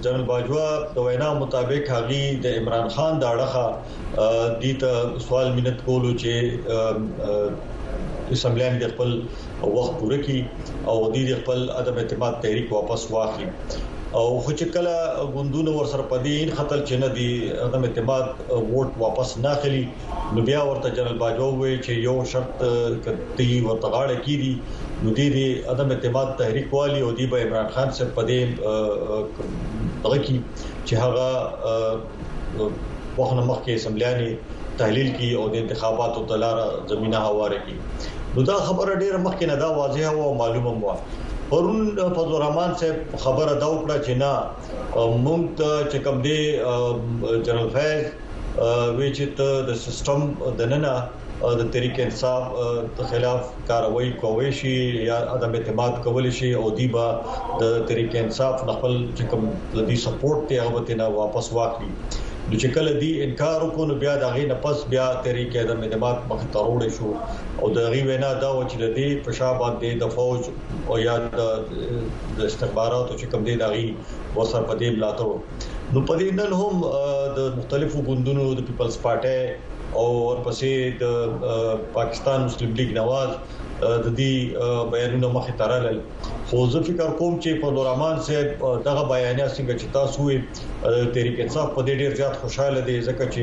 جنرال 0.03 0.25
باجوا 0.31 0.67
د 0.95 0.97
وینا 1.07 1.29
مطابق 1.43 1.83
هغه 1.95 2.21
د 2.47 2.49
عمران 2.61 2.85
خان 2.97 3.13
دا 3.25 3.29
اړه 3.35 3.49
د 4.15 4.17
دې 4.65 4.73
سوال 5.27 5.47
منت 5.59 5.77
کولو 5.89 6.11
چې 6.25 6.33
اسمبلیان 8.35 8.73
د 8.81 8.83
خپل 8.93 9.09
وخت 9.77 9.93
پوره 9.99 10.17
کی 10.25 10.39
او 10.87 10.97
د 11.13 11.13
دې 11.17 11.33
خپل 11.43 11.59
عدم 11.81 11.95
اعتماد 12.03 12.33
تحریک 12.45 12.67
واپس 12.77 13.01
واخلي 13.15 13.47
او 14.19 14.25
خو 14.45 14.51
چې 14.59 14.65
کله 14.75 14.95
غوندونه 15.35 15.71
ور 15.77 15.87
سره 15.93 16.03
پدې 16.11 16.37
خطر 16.57 16.79
چې 16.87 16.95
نه 17.03 17.09
دی 17.17 17.29
عدم 17.67 17.83
اعتماد 17.87 18.25
ووټ 18.73 18.89
واپس 19.03 19.29
نه 19.45 19.51
خلی 19.63 19.79
نو 20.33 20.39
بیا 20.49 20.59
ورته 20.69 20.87
جنرال 20.99 21.17
باجو 21.23 21.47
وی 21.61 21.71
چې 21.85 21.91
یو 22.07 22.17
شرط 22.33 22.55
کتی 23.05 23.47
ورته 23.67 23.87
غاړه 23.93 24.17
کیږي 24.25 24.53
نو 25.03 25.09
دې 25.17 25.27
دې 25.35 25.49
عدم 25.73 25.89
اعتماد 25.95 26.27
تحریک 26.43 26.67
والی 26.79 27.01
او 27.07 27.11
دی 27.21 27.25
به 27.33 27.37
عمران 27.47 27.67
خان 27.79 27.89
سره 28.01 28.09
پدې 28.17 28.39
هغه 30.05 30.17
کی 30.27 30.37
چې 30.87 30.93
هغه 31.05 31.27
وخت 33.17 33.35
مخکې 33.49 33.71
اسمبلیانی 33.79 34.31
تحلیل 34.83 35.09
کی 35.17 35.33
او 35.41 35.49
د 35.55 35.61
انتخاباتو 35.65 36.25
تلاره 36.35 36.65
زمينه 36.87 37.17
هواره 37.17 37.59
کی 37.67 37.75
نو 38.35 38.41
دا 38.41 38.55
خبره 38.55 38.93
ډیره 38.95 39.17
مخکې 39.17 39.45
نه 39.55 39.61
دا 39.65 39.75
واضحه 39.79 40.13
او 40.31 40.41
معلومه 40.45 40.73
وه 40.87 40.95
پرون 41.53 41.95
فضل 42.17 42.33
الرحمن 42.35 42.71
صاحب 42.81 42.99
خبره 43.23 43.51
دا 43.63 43.65
وکړه 43.73 43.97
چې 44.05 44.13
نه 44.23 44.33
مونږ 45.25 45.41
ته 45.59 45.69
چې 45.91 45.97
کوم 46.05 46.17
دی 46.25 46.39
جنرال 47.49 47.69
فیض 47.75 48.03
وی 48.97 49.09
چې 49.17 49.25
ته 49.41 49.49
د 49.67 49.71
سیستم 49.85 50.21
د 50.61 50.73
نننه 50.73 50.95
د 51.61 51.71
طریق 51.77 51.95
انصاف 52.07 52.43
ته 53.01 53.11
خلاف 53.13 53.41
کاروي 53.69 54.09
کوي 54.25 54.49
شي 54.63 54.75
یا 55.11 55.17
عدم 55.37 55.51
اعتماد 55.61 55.93
کول 56.09 56.25
شي 56.41 56.49
او 56.63 56.67
دیبا 56.81 57.07
د 57.63 57.79
طریق 57.93 58.11
انصاف 58.25 58.55
خپل 58.75 58.93
کوم 59.31 59.43
د 59.75 59.77
دې 59.87 59.97
سپورټ 60.05 60.41
ته 60.47 60.55
هغه 60.67 60.79
ته 60.91 61.05
واپس 61.21 61.45
واکړي 61.57 61.89
نو 62.53 62.59
چې 62.63 62.69
کله 62.77 62.91
دی 63.01 63.07
انکار 63.25 63.57
وکړو 63.61 63.85
نو 63.91 63.93
بیا 64.03 64.11
دغه 64.23 64.41
نه 64.51 64.55
پس 64.63 64.77
بیا 64.91 65.05
تحریک 65.27 65.55
اعظم 65.61 65.79
دماغ 65.93 66.17
مخ 66.31 66.41
ته 66.55 66.59
وړې 66.71 66.89
شو 66.97 67.09
او 67.61 67.65
دغه 67.77 68.01
وینا 68.09 68.29
دا 68.43 68.51
و 68.57 68.59
چې 68.69 68.75
د 68.83 68.85
دې 68.97 69.09
پښاباد 69.25 69.73
د 70.01 70.05
فوج 70.15 70.41
او 70.89 70.93
یا 71.07 71.15
د 71.39 72.41
استخباراتو 72.49 73.13
چې 73.19 73.25
کوم 73.31 73.41
دی 73.47 73.55
دغه 73.63 73.79
وسر 74.37 74.61
په 74.69 74.73
دې 74.79 74.89
ملاتړ 74.95 75.27
نو 75.93 75.99
په 76.07 76.13
دې 76.19 76.27
نن 76.39 76.51
هم 76.61 76.75
د 77.39 77.57
مختلفو 77.57 77.99
ګوندونو 78.11 78.43
د 78.59 78.69
پیپلز 78.69 78.95
پارټي 79.05 79.39
او 80.01 80.05
ورپسې 80.27 80.73
د 81.05 81.91
پاکستان 81.99 82.37
مسلم 82.47 82.71
لیگ 82.81 82.89
نواز 83.01 83.29
د 83.83 84.07
دې 84.19 84.33
بیانونو 84.93 85.29
مخه 85.37 85.53
ترالل 85.61 85.99
خو 86.49 86.59
زه 86.73 86.81
فکر 86.87 87.11
کوم 87.19 87.39
چې 87.43 87.61
په 87.63 87.71
دورمان 87.77 88.15
صاحب 88.27 88.63
دغه 88.87 89.03
بیانیا 89.11 89.47
څنګه 89.55 89.73
چې 89.81 89.87
تاسو 89.97 90.29
یې 90.31 90.39
تحریک 91.17 91.37
انصاف 91.45 91.67
په 91.77 91.81
دې 91.87 91.95
ډیر 92.01 92.15
زیات 92.21 92.35
خوشاله 92.43 92.81
دي 92.89 92.97
ځکه 93.07 93.25
چې 93.35 93.41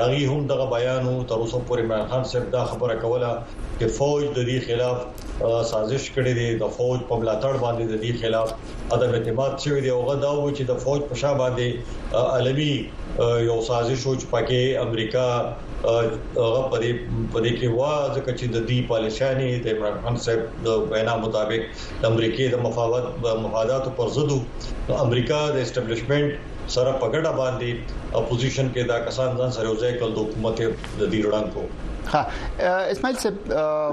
داغي 0.00 0.22
هم 0.32 0.46
دغه 0.52 0.66
بیان 0.74 1.02
او 1.12 1.16
تر 1.32 1.38
اوسه 1.42 1.58
پورې 1.68 1.82
عمران 1.86 2.08
خان 2.12 2.24
صاحب 2.34 2.50
دا 2.56 2.64
خبره 2.72 2.94
کوله 3.04 3.30
چې 3.78 3.86
فوج 3.98 4.22
د 4.36 4.40
دې 4.48 4.58
خلاف 4.66 4.98
سازش 5.72 6.04
کړي 6.14 6.32
دي 6.40 6.48
د 6.64 6.74
فوج 6.78 6.98
په 7.10 7.14
ملاتړ 7.22 7.54
باندې 7.64 7.84
د 7.92 7.94
دې 8.02 8.12
خلاف 8.22 8.54
عدم 8.96 9.10
اعتماد 9.18 9.58
شوی 9.64 9.80
دی 9.84 9.90
او 9.94 10.02
غدا 10.10 10.30
و 10.38 10.50
چې 10.56 10.62
د 10.62 10.78
فوج 10.86 11.00
په 11.12 11.22
شابه 11.22 11.38
باندې 11.44 12.28
علمي 12.40 12.74
یو 13.50 13.60
سازش 13.66 13.98
شو 14.02 14.12
چې 14.20 14.26
پکې 14.32 14.76
امریکا 14.82 15.24
هغه 15.32 16.60
پرې 16.74 16.90
پرې 17.32 17.50
کې 17.58 17.68
وا 17.78 17.90
ځکه 18.16 18.30
چې 18.38 18.46
د 18.54 18.56
دې 18.70 18.78
پالیسیانه 18.92 19.48
د 19.64 19.66
عمران 19.74 19.96
خان 20.04 20.16
صاحب 20.26 20.40
د 20.68 20.88
وینا 20.92 21.14
مطابق 21.24 21.62
د 22.04 22.08
امریکای 22.12 22.48
د 22.54 22.64
مفاوضات 22.68 23.04
مفادات 23.44 23.84
پر 24.00 24.06
ضد 24.16 24.30
امریکا 25.04 25.40
د 25.54 25.56
اسټابلیشمنت 25.66 26.30
سره 26.74 26.92
پګړه 27.00 27.30
باندې 27.42 27.70
اپوزیشن 28.22 28.66
کې 28.74 28.82
دا 28.94 28.98
کسان 29.12 29.30
ځان 29.38 29.50
سره 29.60 29.66
وځي 29.76 29.92
کول 30.00 30.12
د 30.18 30.26
حکومت 30.26 30.54
د 31.00 31.02
دې 31.12 31.20
وړاندې 31.26 31.62
ها 32.08 32.20
اسماعیل 32.90 33.18
صاحب 33.18 33.38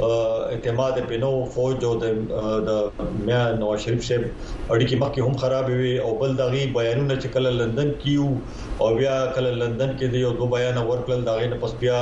اعتماد 0.00 0.98
په 1.08 1.16
نو 1.22 1.30
فوج 1.54 1.82
او 1.86 1.90
د 2.02 3.00
میا 3.26 3.38
نواز 3.62 3.82
شریف 3.82 4.04
صاحب 4.04 4.24
اړیکې 4.26 5.00
مخکې 5.00 5.20
هم 5.24 5.36
خراب 5.42 5.66
وي 5.80 5.90
او 6.04 6.12
بل 6.22 6.30
دغه 6.38 6.62
بیانونه 6.76 7.16
چې 7.22 7.28
کله 7.34 7.50
لندن 7.56 7.90
کیو 8.04 8.28
او 8.84 8.88
بیا 8.98 9.16
کله 9.38 9.50
لندن 9.62 9.92
کې 9.98 10.06
د 10.14 10.22
یو 10.22 10.30
دوه 10.38 10.48
بیان 10.54 10.78
ورکل 10.90 11.24
دغه 11.26 11.48
نه 11.52 11.58
پس 11.64 11.74
بیا 11.82 11.98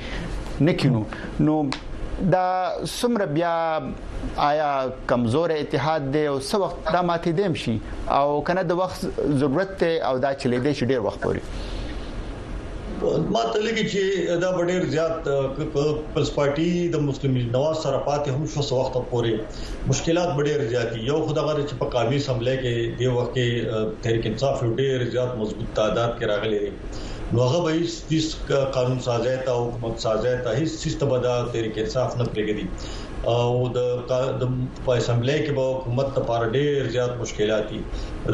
نکینو 0.68 1.02
نو 1.44 1.56
دا 2.34 2.44
سمره 2.98 3.26
بیا 3.34 3.52
آیا 4.50 4.70
کمزور 5.12 5.50
اتحاد 5.58 6.02
دی 6.16 6.24
او 6.32 6.36
څو 6.48 6.54
وخت 6.64 6.78
دا 6.94 7.00
ماتې 7.08 7.30
دیم 7.38 7.54
شي 7.66 7.74
او 8.20 8.26
کنه 8.50 8.62
د 8.72 8.82
وخت 8.82 9.00
ضرورت 9.42 9.80
او 10.10 10.14
دا 10.26 10.30
چلی 10.40 10.58
دی 10.64 10.72
چې 10.78 10.84
ډیر 10.94 11.00
وخت 11.08 11.20
پوري 11.26 11.40
ما 13.02 13.40
ته 13.52 13.60
لګی 13.64 13.84
چې 13.92 14.02
دا 14.42 14.50
ډېر 14.68 14.82
زیات 14.94 15.24
پیپلس 15.56 16.28
پارټي 16.36 16.68
د 16.94 17.02
مسلمانین 17.08 17.48
نواز 17.56 17.76
سره 17.84 17.98
پاتې 18.08 18.28
هم 18.36 18.42
شو 18.52 18.62
څو 18.68 18.74
وخت 18.80 18.94
پورې 19.10 19.32
مشکلات 19.90 20.30
ډېر 20.46 20.58
زیات 20.72 20.88
دي 20.94 21.00
یو 21.10 21.18
خدای 21.28 21.44
غره 21.48 21.64
چې 21.68 21.74
په 21.82 21.86
قومي 21.96 22.20
سملې 22.28 22.54
کې 22.62 22.72
دی 23.00 23.08
وخت 23.16 23.30
کې 23.36 23.48
تحریک 24.06 24.24
انصاف 24.30 24.56
ډېر 24.80 24.98
زیات 25.16 25.30
مضبوط 25.42 25.68
تعداد 25.80 26.10
کې 26.18 26.24
راغلي 26.32 26.64
نو 27.34 27.40
هغه 27.44 27.58
به 27.64 27.70
هیڅ 27.78 28.28
قانون 28.78 29.00
سازي 29.08 29.34
ته 29.48 29.52
حکومت 29.64 29.94
سازي 30.08 30.34
ته 30.48 30.58
هیڅ 30.60 30.70
سیستم 30.84 31.08
بدل 31.14 31.48
تحریک 31.56 31.76
انصاف 31.84 32.08
نه 32.22 32.28
پرېږدي 32.32 32.66
او 33.24 33.50
د 33.76 33.78
اسمبلی 34.96 35.36
کې 35.44 35.52
به 35.58 35.64
حکومت 35.76 36.18
لپاره 36.18 36.50
ډېر 36.56 36.78
زیات 36.96 37.12
مشکلات 37.22 37.64
دي 37.70 37.80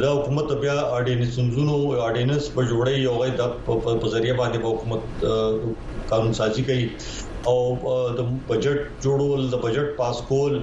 دا 0.05 0.11
حکومت 0.19 0.49
بیا 0.65 0.75
اډینسونزونو 0.99 1.77
اډینس 2.09 2.43
په 2.57 2.61
جوړې 2.71 2.95
یو 3.07 3.15
غي 3.21 3.31
د 3.39 3.41
په 4.01 4.07
ذریعہ 4.15 4.37
باندې 4.41 4.59
به 4.63 4.69
حکومت 4.75 5.03
قانون 6.15 6.33
سازي 6.41 6.63
کوي 6.71 6.87
او 7.51 7.57
د 8.19 8.21
بجټ 8.49 8.79
جوړول 9.05 9.41
د 9.55 9.63
بجټ 9.65 9.89
پاس 10.03 10.17
کول 10.29 10.55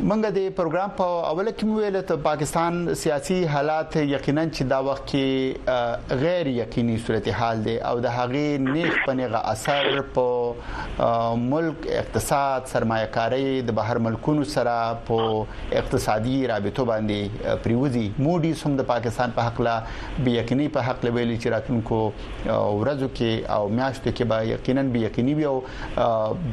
منګه 0.00 0.28
د 0.34 0.52
پروګرام 0.58 0.90
په 0.98 1.04
اوله 1.30 1.52
کې 1.52 1.78
ویل 1.78 2.02
ته 2.10 2.16
پاکستان 2.26 2.76
سیاسي 2.98 3.34
حالات 3.54 3.96
یقینا 3.96 4.44
چې 4.46 4.64
دا 4.68 4.78
وخت 4.84 5.02
کې 5.08 6.14
غیر 6.22 6.46
یقیني 6.52 6.94
صورتحال 7.08 7.60
دی 7.66 7.74
او 7.88 7.90
د 8.06 8.14
هغې 8.14 8.76
نیک 8.76 8.94
پنیغه 9.08 9.42
اثر 9.50 10.00
په 10.14 11.34
ملک 11.42 11.86
اقتصاد 11.98 12.66
سرمایه‌کاري 12.72 13.58
د 13.72 13.76
بهر 13.80 14.00
ملکونو 14.06 14.44
سره 14.54 14.78
په 15.10 15.44
اقتصادي 15.82 16.38
رابطو 16.54 16.88
باندې 16.92 17.60
پریوزي 17.68 18.04
مودي 18.28 18.54
سم 18.62 18.76
د 18.80 18.88
پاکستان 18.92 19.36
په 19.40 19.46
حق 19.48 19.60
لا 19.68 19.76
به 19.90 20.36
یقیني 20.38 20.68
په 20.78 20.86
حق 20.88 21.04
ویل 21.08 21.36
چې 21.36 21.54
راتونکو 21.56 22.00
ورځو 22.06 23.12
کې 23.18 23.60
او 23.60 23.68
میاشتو 23.68 24.16
کې 24.16 24.24
به 24.32 24.48
یقینا 24.54 24.88
به 24.96 25.04
یقیني 25.06 25.36
وي 25.42 25.46
او 25.52 25.54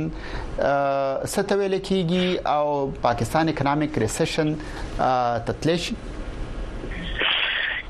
څه 1.33 1.41
تویل 1.53 1.75
کیږي 1.89 2.27
او 2.57 2.67
پاکستان 3.07 3.45
اکونومیک 3.53 3.93
ریسیشن 4.05 4.49
تتلش 5.51 5.83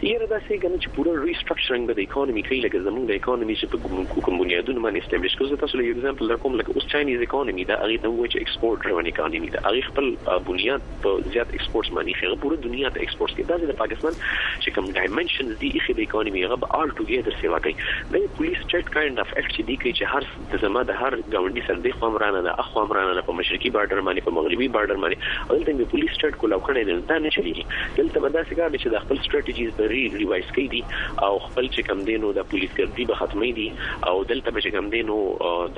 یره 0.01 0.27
دا 0.31 0.37
څنګه 0.49 0.61
کنه 0.63 0.77
چې 0.83 0.89
پوره 0.97 1.13
ریسټرکچرینګ 1.21 1.89
د 1.97 2.03
اکانومي 2.03 2.41
کوي 2.49 2.57
لکه 2.65 2.79
زموږ 2.83 3.07
د 3.09 3.17
اکانومي 3.21 3.55
چې 3.61 4.11
په 4.11 4.21
کوم 4.27 4.37
بنیادونو 4.41 4.83
باندې 4.83 5.07
استابلیش 5.07 5.33
کوو 5.39 5.55
تاسو 5.63 5.79
لپاره 5.79 5.97
اگزامپل 5.97 6.29
درکوم 6.31 6.53
لکه 6.61 6.75
اوس 6.81 6.85
چاینیز 6.93 7.23
اکانومي 7.25 7.65
دا 7.71 7.75
هغه 7.81 7.97
د 8.05 8.13
وچ 8.19 8.37
ایکسپورټ 8.41 8.87
ډرون 8.89 9.09
اکانومي 9.11 9.49
دا 9.55 9.63
هغه 9.65 9.81
خپل 9.87 10.07
بنیاد 10.51 10.85
په 11.05 11.25
زیات 11.33 11.51
ایکسپورټ 11.55 11.95
باندې 11.97 12.27
هغه 12.27 12.41
پوره 12.45 12.59
دنیا 12.67 12.91
ته 12.99 13.05
ایکسپورټ 13.07 13.39
کوي 13.39 13.47
دا 13.49 13.57
د 13.63 13.77
پاکستان 13.81 14.15
چې 14.21 14.77
کوم 14.77 14.87
ډایمنشنز 15.01 15.59
دي 15.65 15.73
اخی 15.81 15.97
د 15.99 16.05
اکانومي 16.07 16.45
هغه 16.45 16.59
به 16.63 16.79
آل 16.83 16.95
ټوګیدر 16.95 17.35
سیوا 17.43 17.59
کوي 17.67 17.91
د 18.15 18.31
پولیس 18.39 18.63
چټ 18.63 18.95
کایند 18.95 19.21
اف 19.25 19.35
اف 19.43 19.51
چې 19.51 19.69
دی 19.71 19.77
کوي 19.83 19.95
چې 19.99 20.15
هر 20.15 20.55
د 20.55 20.63
زما 20.67 20.85
د 20.93 20.99
هر 21.03 21.11
ګاونډي 21.15 21.67
سره 21.67 21.85
د 21.89 21.97
خمرانه 21.99 22.45
د 22.49 22.57
اخوامرانه 22.65 23.25
په 23.33 23.37
مشرقي 23.41 23.75
بارډر 23.79 24.07
باندې 24.07 24.31
په 24.31 24.39
مغربي 24.39 24.71
بارډر 24.79 25.03
باندې 25.03 25.53
دلته 25.53 25.91
پولیس 25.97 26.17
چټ 26.23 26.41
کولاو 26.47 26.63
کړي 26.71 27.01
نه 27.01 27.11
دا 27.13 27.21
نه 27.29 27.35
چلیږي 27.39 28.01
دلته 28.01 28.27
به 28.29 28.35
دا 28.39 28.47
څنګه 28.49 28.81
چې 28.81 28.97
د 28.97 29.05
خپل 29.07 29.21
سټریټیجیز 29.25 29.85
ری 29.89 30.01
ریوایز 30.21 30.49
کړي 30.55 30.65
دي 30.73 30.81
او 31.27 31.31
خپل 31.45 31.67
چې 31.67 31.87
کم 31.89 32.03
دینو 32.09 32.31
د 32.37 32.47
پولیس 32.53 32.73
ګردي 32.79 33.05
به 33.11 33.19
ختمې 33.21 33.55
دي 33.59 34.09
او 34.11 34.15
دلته 34.31 34.53
به 34.55 34.63
چې 34.65 34.75
کم 34.75 34.89
دینو 34.95 35.17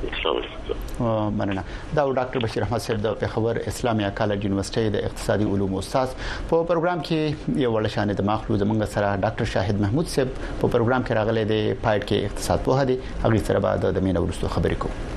مننه 0.00 1.62
دا 1.96 2.04
ډاکټر 2.18 2.44
بشیر 2.44 2.64
احمد 2.66 2.84
صاحب 2.86 3.02
د 3.06 3.16
پیښور 3.22 3.60
اسلامي 3.72 4.08
کالج 4.20 4.46
یونیورسيټي 4.48 4.94
د 4.96 5.04
اقتصادي 5.10 5.50
علوم 5.56 5.76
استاد 5.82 6.14
په 6.22 6.70
پروګرام 6.70 7.04
کې 7.10 7.60
یو 7.64 7.72
ولشان 7.76 8.14
د 8.22 8.28
مخلو 8.30 8.60
زمنګ 8.64 8.94
سره 8.94 9.12
ډاکټر 9.26 9.52
شاهد 9.56 9.84
محمود 9.86 10.14
صاحب 10.16 10.32
په 10.38 10.64
پروګرام 10.64 11.06
کې 11.10 11.20
راغلي 11.20 11.44
د 11.52 11.70
پایټ 11.84 12.08
کې 12.08 12.32
اقتصاد 12.32 12.66
په 12.66 12.82
هدي 12.82 12.98
هغه 13.26 13.46
سره 13.52 13.66
بعد 13.70 13.88
د 14.00 14.06
مینه 14.10 14.26
ورستو 14.26 14.56
خبرې 14.58 14.82
کوو 14.84 15.16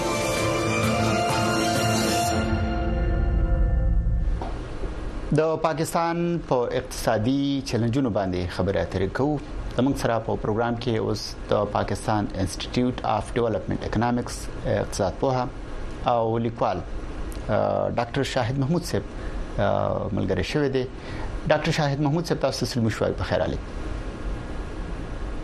د 5.39 5.41
پاکستان 5.63 6.17
په 6.47 6.55
اقتصادي 6.77 7.43
چیلنجونو 7.69 8.09
باندې 8.17 8.41
خبرې 8.55 8.79
اترې 8.83 9.07
کوو 9.17 9.35
زموږ 9.77 9.95
سره 10.03 10.15
په 10.25 10.31
پروګرام 10.41 10.75
کې 10.83 10.93
اوس 11.05 11.21
د 11.51 11.71
پاکستان 11.75 12.23
انسټیټیوټ 12.41 12.95
اف 13.17 13.25
ډیولپمنت 13.37 13.81
اکونومکس 13.89 14.37
اقتصاد 14.65 15.13
په 15.21 15.45
او 16.15 16.37
لیکوال 16.47 16.77
ډاکټر 17.99 18.23
شاهد 18.33 18.55
محمود 18.65 18.83
صاحب 18.89 19.05
ملګری 20.17 20.45
شوی 20.51 20.69
دی 20.75 20.83
ډاکټر 21.51 21.71
شاهد 21.79 22.01
محمود 22.07 22.25
صاحب 22.31 22.41
تاسو 22.47 22.65
سره 22.71 22.81
مشورې 22.87 23.13
په 23.21 23.31
خیر 23.31 23.41
علي 23.47 23.57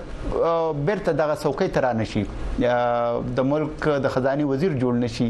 بیرته 0.88 1.12
دغه 1.20 1.34
څوکۍ 1.42 1.68
ترانه 1.76 2.04
شي 2.12 2.22
د 3.38 3.48
ملک 3.52 3.88
د 4.06 4.12
خزاني 4.16 4.44
وزیر 4.50 4.76
جوړ 4.82 4.92
نشي 5.04 5.28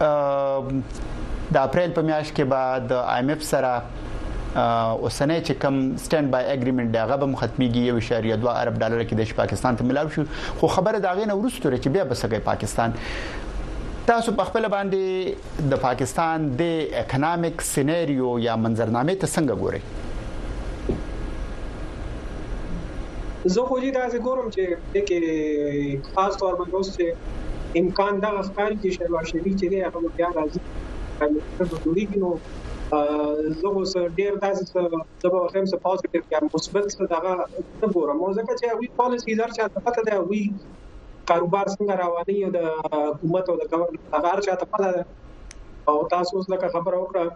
د 0.00 1.56
اپریل 1.68 1.92
په 1.98 2.06
میاشت 2.08 2.36
کې 2.38 2.46
به 2.52 2.78
د 2.92 3.02
ایم 3.16 3.32
اف 3.34 3.44
سره 3.50 3.74
اوسنۍ 3.80 5.40
چې 5.46 5.62
کم 5.64 5.80
سټاند 6.04 6.32
بای 6.36 6.48
اګریمنت 6.54 6.92
دغه 6.96 7.20
به 7.24 7.42
ختميږي 7.42 7.82
یو 7.90 7.98
اشاریه 8.02 8.40
2 8.46 8.54
ارب 8.62 8.80
ډالر 8.84 9.04
کې 9.08 9.20
د 9.20 9.36
پاکستان 9.44 9.80
ته 9.82 9.88
ملاوي 9.92 10.14
شو 10.16 10.24
خو 10.62 10.70
خبره 10.78 11.04
دا 11.08 11.12
غینه 11.20 11.36
ورستو 11.42 11.74
چې 11.76 11.96
بیا 11.98 12.08
بسګي 12.12 12.44
پاکستان 12.50 12.96
تاسو 14.10 14.36
په 14.40 14.50
خپل 14.50 14.68
باندې 14.76 15.68
د 15.72 15.82
پاکستان 15.86 16.48
د 16.62 16.72
اکونامک 17.04 17.68
سيناريو 17.76 18.34
یا 18.48 18.56
منظرنامه 18.66 19.18
ته 19.24 19.34
څنګه 19.38 19.64
ګورئ 19.64 20.04
زه 23.54 23.62
خو 23.68 23.76
دې 23.82 23.90
داسې 23.98 24.18
ګورم 24.26 24.48
چې 24.54 24.64
د 24.94 24.96
کې 25.08 26.14
خاص 26.14 26.32
تور 26.40 26.56
باندې 26.58 26.74
اوس 26.78 26.88
چې 26.96 27.06
امکان 27.80 28.12
دا 28.24 28.30
ښکاري 28.48 28.76
چې 28.82 28.88
شهباز 28.96 29.24
شریف 29.32 29.54
چې 29.60 29.66
دی 29.70 29.78
هغه 29.86 30.12
بیا 30.16 30.28
راځي 30.38 30.60
کله 31.18 31.38
چې 31.44 31.78
دوی 31.84 32.04
نو 32.22 32.32
زه 33.60 33.68
اوس 33.76 33.92
ډیر 34.18 34.32
داسې 34.44 34.62
څه 34.70 35.32
په 35.32 35.40
خیم 35.52 35.66
څه 35.72 35.76
پوزټیو 35.84 36.20
کې 36.26 36.50
مثبت 36.54 36.84
څه 36.92 37.08
دا 37.14 37.92
ګورم 37.94 38.16
مو 38.24 38.28
ځکه 38.38 38.52
چې 38.60 38.64
هغه 38.72 38.86
پالیسي 39.00 39.32
دار 39.40 39.50
چې 39.56 39.82
پته 39.84 40.02
ده 40.08 40.16
وی 40.30 40.42
کاروبار 41.32 41.66
څنګه 41.74 41.94
رواني 42.02 42.36
او 42.44 42.50
د 42.58 42.68
حکومت 43.08 43.52
او 43.52 43.56
د 43.62 43.70
ګورنمنت 43.76 44.16
هغه 44.16 44.48
چاته 44.48 44.70
پته 44.72 44.88
ده 44.98 45.04
او 45.92 45.98
تاسو 46.14 46.32
اوس 46.38 46.52
لکه 46.54 46.72
خبر 46.76 46.92
اوکړه 46.98 47.26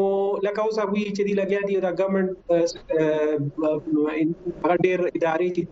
lakawza 0.46 0.82
hii 0.94 1.10
چې 1.16 1.22
دی 1.28 1.32
لګیا 1.40 1.62
دی 1.68 1.76
دا 1.84 1.90
ګورنمنت 2.00 3.62
هغه 4.62 4.76
ډېر 4.84 4.98
ادارې 5.18 5.48
چې 5.54 5.62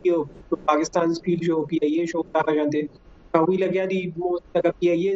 په 0.48 0.54
پاکستان 0.70 1.08
سپیډ 1.18 1.38
جو 1.50 1.56
پی 1.72 1.76
ای 1.84 2.04
شو 2.12 2.20
تا 2.32 2.40
غوښته 2.54 2.80
هغه 3.36 3.54
لګیا 3.64 3.84
دی 3.92 4.00
موست 4.20 4.46
هغه 4.58 4.70
پی 4.80 4.86
ای 4.94 5.12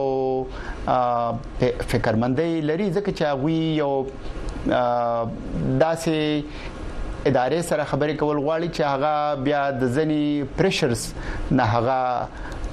فکرمندۍ 1.93 2.53
لري 2.71 2.87
ځکه 2.97 3.11
چې 3.19 3.25
هغه 3.25 3.55
یو 3.83 3.93
داسې 5.83 6.15
ادارې 7.27 7.61
سره 7.71 7.83
خبرې 7.91 8.15
کول 8.21 8.39
غواړي 8.45 8.69
چې 8.77 8.83
هغه 8.95 9.15
بیا 9.47 9.63
د 9.81 9.83
ځنی 9.97 10.25
پريشرز 10.59 11.03
نه 11.57 11.65
هغه 11.73 12.01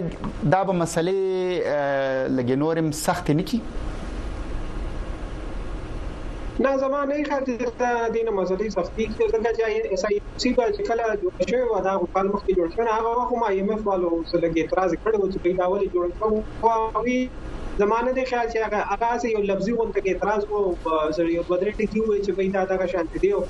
دا 0.56 0.62
به 0.70 0.80
مسلې 0.82 2.34
لګینورم 2.38 2.92
سخت 3.04 3.34
نه 3.38 3.48
کی 3.52 3.62
نه 6.60 6.76
زما 6.78 7.04
نه 7.04 7.24
خاطر 7.24 7.56
دا 7.78 7.90
دینه 8.14 8.30
مسلې 8.36 8.68
سختي 8.74 9.04
کې 9.08 9.34
څنګه 9.34 9.50
چې 9.56 9.90
ایس 9.94 10.04
آی 10.08 10.16
سی 10.44 10.50
به 10.54 10.86
کله 10.88 11.06
جوړ 11.20 11.32
شوی 11.50 11.64
و 11.74 11.82
دا 11.86 11.90
خپل 12.04 12.26
مخ 12.32 12.40
کې 12.46 12.52
جوړ 12.58 12.68
شوی 12.74 12.88
هغه 12.94 13.10
وخت 13.18 13.34
ما 13.42 13.48
ایم 13.58 13.68
ایف 13.74 13.82
والو 13.88 14.08
سره 14.30 14.40
لګي 14.44 14.60
اعتراض 14.62 14.90
کړو 15.04 15.20
چې 15.32 15.38
دا 15.60 15.66
ولې 15.72 15.88
جوړ 15.94 16.06
شو 16.18 16.30
او 16.70 17.82
زمانه 17.82 18.10
دې 18.16 18.24
خیال 18.30 18.46
چې 18.52 18.58
هغه 18.66 18.78
هغه 18.94 19.18
سه 19.24 19.28
یو 19.34 19.42
لفظي 19.50 19.72
ون 19.74 19.92
کې 19.92 20.02
اعتراض 20.06 20.42
وو 20.50 20.74
سره 21.18 21.28
یو 21.34 21.42
بدرې 21.50 21.72
ټکی 21.80 22.00
وې 22.08 22.18
چې 22.24 22.30
پیدا 22.40 22.64
دا 22.70 22.76
کا 22.76 22.86
شانت 22.86 23.18
دی 23.22 23.30
او 23.36 23.42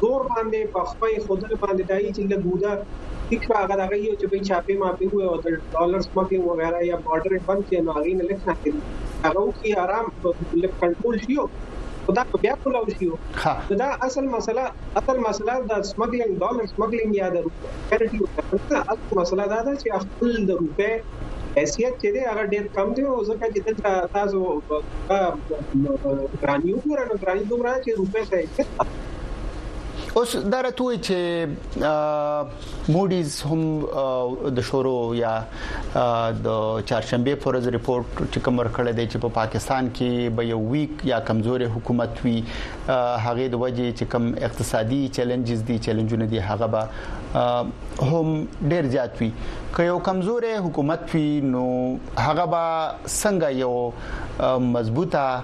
زور 0.02 0.22
باندې 0.32 0.60
په 0.74 0.82
خپل 0.92 1.12
خدای 1.26 1.56
باندې 1.64 1.84
دایي 1.92 2.10
چې 2.16 2.22
لګودا 2.32 2.72
ټیکرا 3.30 3.58
هغه 3.64 3.76
هغه 3.84 3.98
یو 4.08 4.16
چې 4.22 4.26
په 4.32 4.38
چاپې 4.50 4.74
ماپې 4.82 5.06
وې 5.12 5.26
او 5.32 5.36
ډالرز 5.76 6.06
مګي 6.16 6.40
وغیرہ 6.48 6.80
یا 6.92 6.96
بارډر 7.06 7.34
بند 7.48 7.62
کې 7.70 7.78
نو 7.86 7.90
هغه 7.98 8.12
نه 8.20 8.24
لکه 8.30 8.44
کړی 8.64 8.74
هغه 9.26 9.42
کی 9.62 9.70
آرام 9.84 10.06
په 10.26 10.30
کنټرول 10.80 11.16
شیو 11.26 11.46
خدا 12.08 12.22
په 12.32 12.36
بیا 12.48 12.54
کولاو 12.64 12.94
شیو 12.98 13.16
دا 13.84 13.88
اصل 14.08 14.26
مسله 14.34 14.64
اصل 15.02 15.22
مسله 15.28 15.64
د 15.70 15.72
سمګلینګ 15.92 16.32
ډالر 16.44 16.66
سمګلینګ 16.74 17.12
یا 17.22 17.28
د 17.38 17.40
کریډیټ 17.94 18.24
اصل 18.96 19.10
مسله 19.22 19.44
دا 19.54 19.60
ده 19.70 19.74
چې 19.80 19.88
خپل 20.06 20.30
د 20.52 20.54
روپې 20.64 20.92
حیثیت 21.60 21.94
چې 22.02 22.10
دی 22.16 22.22
هغه 22.30 22.44
ډېر 22.54 22.66
کم 22.78 22.88
دی 23.00 23.04
او 23.14 23.18
ځکه 23.32 23.46
چې 23.56 23.60
دلته 23.66 23.90
تاسو 24.20 24.38
غرانیو 26.44 26.78
ګورنه 26.84 27.14
غرانیو 27.24 27.50
دومره 27.54 27.74
چې 27.86 27.92
روپې 28.00 28.24
ته 28.32 28.40
اوس 30.20 30.34
دا 30.54 30.60
راته 30.64 30.98
چې 31.06 32.92
موډیز 32.96 33.34
هم 33.48 33.64
د 34.58 34.62
شورو 34.68 34.92
یا 35.16 35.32
د 35.48 36.44
چهارشنبه 36.44 37.40
پرز 37.46 37.66
ریپورت 37.76 38.14
چې 38.20 38.44
کوم 38.46 38.62
ورکړی 38.62 38.94
دی 39.00 39.06
چې 39.12 39.24
په 39.26 39.32
پاکستان 39.40 39.90
کې 39.98 40.30
به 40.38 40.46
یو 40.52 40.60
ویک 40.76 41.02
یا 41.10 41.18
کمزوري 41.30 41.68
حکومت 41.74 42.22
وي 42.28 42.36
هغه 42.50 43.48
د 43.56 43.60
وجې 43.64 43.98
چې 43.98 44.08
کوم 44.14 44.30
اقتصادي 44.50 45.00
چیلنجز 45.20 45.66
دي 45.72 45.78
چیلنجونه 45.88 46.28
دي 46.36 46.40
هغه 46.52 46.70
به 46.76 47.42
هم 48.14 48.32
ډیر 48.76 48.88
زیات 48.96 49.20
وي 49.24 49.28
که 49.42 49.88
یو 49.90 49.98
کمزوري 50.10 50.54
حکومت 50.70 51.16
وي 51.18 51.26
نو 51.52 51.66
هغه 51.66 52.46
به 52.54 53.10
څنګه 53.10 53.52
یو 53.64 54.64
مضبوطه 54.72 55.36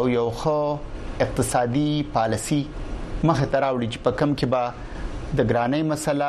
او 0.00 0.02
یو 0.18 0.26
خو 0.42 0.58
اقتصادي 1.28 1.86
پالیسی 2.18 2.60
مخه 3.26 3.46
تراوړي 3.52 3.88
چې 3.92 4.04
په 4.06 4.18
کم 4.20 4.32
کې 4.40 4.46
به 4.54 4.62
د 5.38 5.40
ګرانۍ 5.52 5.82
مسله 5.92 6.26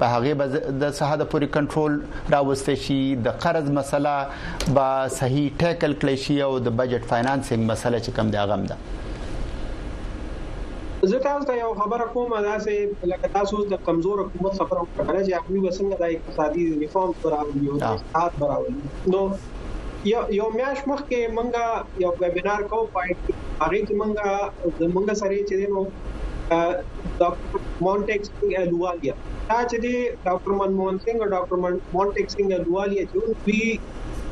په 0.00 0.06
هغه 0.12 0.46
د 0.82 0.94
صحه 1.00 1.18
د 1.20 1.26
پوری 1.34 1.46
کنټرول 1.56 1.92
راوستي 2.34 2.74
شي 2.86 2.98
د 3.26 3.36
قرض 3.44 3.68
مسله 3.78 4.72
با 4.78 4.86
صحیح 5.18 5.48
ټیکل 5.62 5.92
کړی 6.04 6.22
شي 6.24 6.36
او 6.46 6.48
د 6.68 6.76
بجټ 6.80 7.08
فاینانسینګ 7.12 7.70
مسله 7.72 7.98
چې 8.04 8.18
کم 8.18 8.26
دی 8.34 8.38
هغه 8.40 8.56
هم 8.60 8.64
ده 8.72 8.76
زه 11.10 11.16
تاسو 11.26 11.42
ته 11.50 11.56
یو 11.62 11.68
خبره 11.82 12.06
کوم 12.14 12.34
دا 12.44 12.54
چې 12.64 12.74
لکه 13.12 13.28
تاسو 13.38 13.54
د 13.74 13.76
کمزور 13.90 14.22
حکومت 14.24 14.58
سفر 14.62 14.80
وکړل 14.80 15.22
چې 15.28 15.44
خپل 15.44 15.60
وسنګ 15.60 16.02
د 16.02 16.04
اقتصادي 16.16 16.64
ریفارم 16.84 17.14
پر 17.22 17.30
راوړي 17.36 17.64
او 17.76 17.82
اقتصاد 17.92 18.40
پر 18.40 18.46
راوړي 18.54 18.76
نو 19.16 19.22
یو 20.04 20.20
یو 20.30 20.44
میاش 20.54 20.78
مخکې 20.88 21.18
مونږه 21.34 21.64
یو 22.02 22.10
ویبینار 22.20 22.60
کوو 22.72 22.84
پای 22.96 23.08
هغه 23.60 23.78
کې 23.88 23.94
مونږه 24.00 24.92
مونږه 24.96 25.14
سره 25.20 25.36
چې 25.48 25.54
دینو 25.62 25.80
ډاکټر 27.22 27.58
مونټیکس 27.86 28.28
الوالیا 28.62 29.14
دا 29.50 29.56
چې 29.70 29.76
دی 29.84 29.94
ډاکټر 30.26 30.50
منموهن 30.60 30.96
سنگ 31.06 31.18
او 31.24 31.28
ډاکټر 31.34 31.56
مونټیکس 31.94 32.32
الوالیا 32.58 33.02
چې 33.10 33.16
دوی 33.46 33.80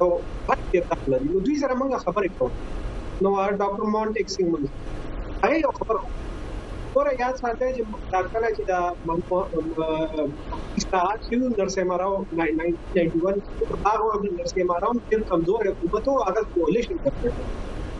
او 0.00 0.08
پټ 0.46 0.60
دی 0.72 0.78
خپل 0.88 1.12
نو 1.28 1.44
دوی 1.46 1.56
سره 1.66 1.74
مونږه 1.80 1.98
خبرې 2.04 2.30
کوو 2.40 3.22
نو 3.22 3.28
ډاکټر 3.60 3.84
مونټیکس 3.98 4.34
موږ 4.48 5.38
هغه 5.44 5.76
خبره 5.78 6.02
ګوره 6.94 7.10
یاد 7.22 7.34
ساتئ 7.40 7.66
چې 7.74 7.82
دا 8.12 8.20
کله 8.32 8.48
چې 8.56 8.62
دا 8.72 8.80
اصلاحات 10.78 11.20
شوي 11.26 11.46
نرسمه 11.58 11.96
راو 12.02 12.14
1991 12.22 13.76
هغه 13.86 14.16
د 14.22 14.26
نرسمه 14.38 14.76
راو 14.84 14.94
د 15.12 15.22
کمزور 15.30 15.60
حکومت 15.68 16.04
او 16.14 16.16
هغه 16.30 16.42
کولیشن 16.54 16.96
کړو 17.04 17.30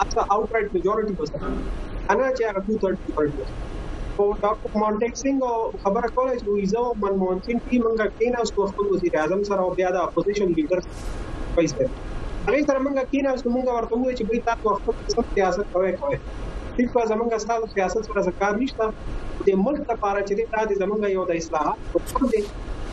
اته 0.03 0.21
اوټ 0.35 0.47
رائټ 0.55 0.69
میجورټي 0.75 1.15
پسته 1.21 1.39
انا 2.13 2.29
چې 2.37 2.43
هغه 2.51 2.61
230 2.73 3.15
پرسنټ 3.17 3.49
او 4.19 4.27
ډاکټر 4.43 4.77
مونټیک 4.83 5.15
سنگ 5.23 5.41
خبره 5.87 6.09
کوله 6.19 6.33
چې 6.39 6.45
ویزا 6.59 6.81
او 6.85 6.91
منموهن 7.05 7.39
سنگ 7.49 7.59
ټیم 7.73 7.81
موږ 7.89 8.21
کینا 8.21 8.39
اوس 8.45 8.53
خپل 8.71 8.85
وزیر 8.95 9.19
اعظم 9.23 9.41
سره 9.53 9.61
او 9.69 9.73
بیا 9.81 9.91
د 9.99 10.09
اپوزیشن 10.09 10.49
لیډر 10.59 10.81
پیسې 11.57 11.83
هغه 12.47 12.61
سره 12.69 12.79
موږ 12.87 13.11
کینا 13.15 13.29
اوس 13.39 13.43
موږ 13.55 13.65
ورته 13.77 13.95
وایو 14.03 14.19
چې 14.19 14.25
به 14.31 14.47
تاسو 14.53 14.79
خپل 14.87 15.35
سیاست 15.39 15.65
کوئ 15.77 15.93
کوئ 16.05 16.19
ټیک 16.77 16.89
په 16.97 17.03
زمونږ 17.13 17.31
اساس 17.37 17.63
سیاست 17.75 18.05
سره 18.09 18.21
ځکار 18.29 18.53
نشته 18.63 18.85
د 19.47 19.59
ملک 19.65 19.83
لپاره 19.93 20.21
چې 20.29 20.35
دا 20.55 20.61
د 20.71 20.79
زمونږ 20.81 21.01
یو 21.17 21.25
د 21.31 21.41
اصلاحات 21.41 21.79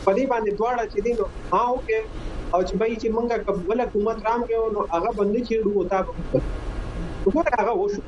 په 0.06 0.12
دې 0.18 0.24
باندې 0.32 0.50
دواړه 0.52 0.84
چې 0.92 0.98
دي 1.04 1.12
نو 1.18 1.24
هاو 1.52 1.76
کې 1.86 2.00
او 2.54 2.60
چې 2.68 2.74
بای 2.80 2.92
چې 3.00 3.08
مونږه 3.16 3.36
قبول 3.48 3.78
حکومت 3.86 4.18
رام 4.28 4.40
کې 4.48 4.56
نو 4.74 4.80
هغه 4.92 5.10
باندې 5.18 5.40
چې 5.46 5.54
ډو 5.62 5.70
وتا 5.78 5.98
وګوره 7.24 7.52
هغه 7.60 7.72
وشو 7.80 8.02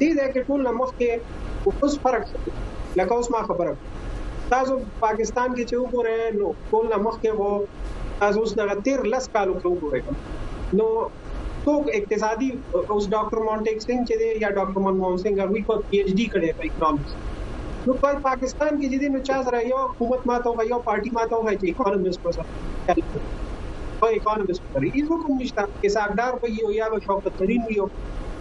دې 0.00 0.10
دا 0.18 0.26
کې 0.32 0.40
ټول 0.48 0.60
مخ 0.80 0.90
کې 0.98 1.10
اوس 1.68 1.94
فرق 2.02 2.24
لکه 2.98 3.12
اوس 3.16 3.28
ما 3.36 3.40
خبره 3.48 3.74
تاسو 4.52 4.74
پاکستان 5.04 5.48
کې 5.54 5.64
چې 5.68 5.76
وګوره 5.82 6.16
نو 6.38 6.46
ټول 6.70 6.86
مخ 7.06 7.14
کې 7.22 7.30
وو 7.38 7.52
تاسو 8.20 8.38
اوس 8.44 8.52
دغه 8.60 8.74
13 8.90 9.08
لس 9.14 9.24
کالو 9.38 9.54
کې 9.60 9.68
وګوره 9.72 10.00
نو 10.80 10.86
تو 11.64 11.70
اقتصادي 11.94 12.48
اوس 12.90 13.06
ډاکټر 13.14 13.38
مونټیک 13.48 13.78
سنگ 13.86 14.00
چې 14.08 14.14
دی 14.20 14.28
یا 14.42 14.50
ډاکټر 14.58 14.80
منموهن 14.86 15.16
سنگ 15.22 15.36
هغه 15.44 15.62
په 15.70 15.74
پی 15.90 15.96
ایچ 16.00 16.10
ډی 16.18 16.26
کړی 16.32 16.48
په 16.58 16.62
اکونومکس 16.68 17.12
نو 17.86 17.92
په 18.02 18.10
پاکستان 18.28 18.72
کې 18.78 18.86
چې 18.90 18.98
دی 19.02 19.08
نو 19.14 19.18
چا 19.30 19.36
سره 19.48 19.58
یو 19.72 19.80
حکومت 19.90 20.22
ماته 20.32 20.48
وایي 20.60 20.68
یو 20.72 20.80
پارټي 20.88 21.10
ماته 21.18 21.36
وایي 21.44 21.58
چې 21.60 21.66
اکونومست 21.72 22.20
پر 22.22 22.30
سره 22.38 23.98
په 24.04 24.14
اکونومست 24.20 24.62
پر 24.76 24.82
یې 24.88 25.02
حکم 25.10 25.30
نشته 25.42 25.62
چې 25.80 25.88
ساګدار 25.98 26.30
په 26.40 26.46
یو 26.60 26.68
یا 26.80 26.86
شوکت 27.08 27.34
ترين 27.42 27.62
یو 27.78 27.86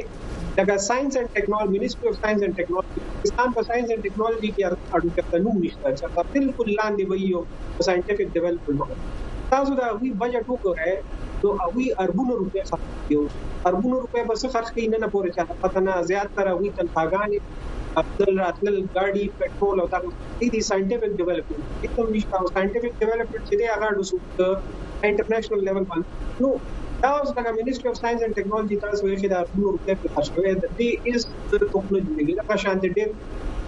دا 0.71 0.77
ساينس 0.89 1.15
اند 1.23 1.29
ټیکنالوژي 1.39 1.73
منیسټری 1.79 2.09
اف 2.13 2.17
ساينس 2.25 2.41
اند 2.47 2.57
ټیکنالوژي 2.61 2.99
پاکستان 3.19 3.49
په 3.59 3.67
ساينس 3.69 3.89
اند 3.97 4.03
ټیکنالوژي 4.09 4.51
کې 4.55 4.63
اډو 4.97 5.09
کې 5.15 5.23
قانون 5.35 5.57
نشته 5.65 5.89
چې 5.99 6.05
بالکل 6.37 6.69
لاندې 6.73 7.11
وي 7.11 7.19
یو 7.35 7.43
ساينټیفیک 7.87 8.29
ډیولپمنټ 8.39 9.21
تاسو 9.53 9.73
دا 9.83 9.89
وی 10.01 10.11
بجټ 10.23 10.45
وکړای 10.53 10.95
نو 11.43 11.51
اوی 11.65 11.87
اربونو 12.03 12.33
روپیا 12.43 12.63
خرڅ 12.69 13.09
کیو 13.09 13.23
اربونو 13.71 14.01
روپیا 14.05 14.23
بس 14.31 14.47
خرڅ 14.55 14.69
کین 14.79 14.95
نه 15.05 15.09
پوره 15.15 15.35
چا 15.39 15.45
پته 15.65 15.87
نه 15.89 16.01
زیات 16.11 16.37
تر 16.41 16.53
وی 16.61 16.73
تنخواګانې 16.79 17.73
تل 17.95 18.37
راتل 18.43 18.75
ګاډي 18.95 19.25
پټرول 19.41 19.77
او 19.83 19.87
دغه 19.95 20.09
دې 20.53 20.63
ساينټیفیک 20.71 21.13
ډیولپمنت 21.19 21.91
کوم 21.97 22.07
نشته 22.15 22.35
او 22.39 22.45
ساينټیفیک 22.55 22.93
ډیولپمنت 23.03 23.45
چې 23.49 23.55
دی 23.59 23.65
هغه 23.73 23.89
د 24.41 24.43
انټرنیشنل 25.09 25.61
لیول 25.69 25.85
باندې 25.91 26.09
نو 26.43 26.49
دا 27.05 27.11
اوس 27.19 27.29
د 27.33 27.39
منیسټری 27.59 27.89
اف 27.91 27.97
ساينس 28.03 28.21
اند 28.27 28.35
ټیکنالوژي 28.41 28.77
تاسو 28.85 29.03
یې 29.13 29.29
دا 29.35 29.41
بلو 29.53 29.71
ټیپ 29.89 29.99
په 30.03 30.09
تاسو 30.17 30.31
یې 30.47 30.53
د 30.63 30.65
دې 30.79 30.91
از 31.09 31.23
د 31.51 31.53
ټیکنالوژي 31.63 32.13
لګیدا 32.21 32.43
په 32.49 32.55
شان 32.63 32.77
دې 32.85 33.07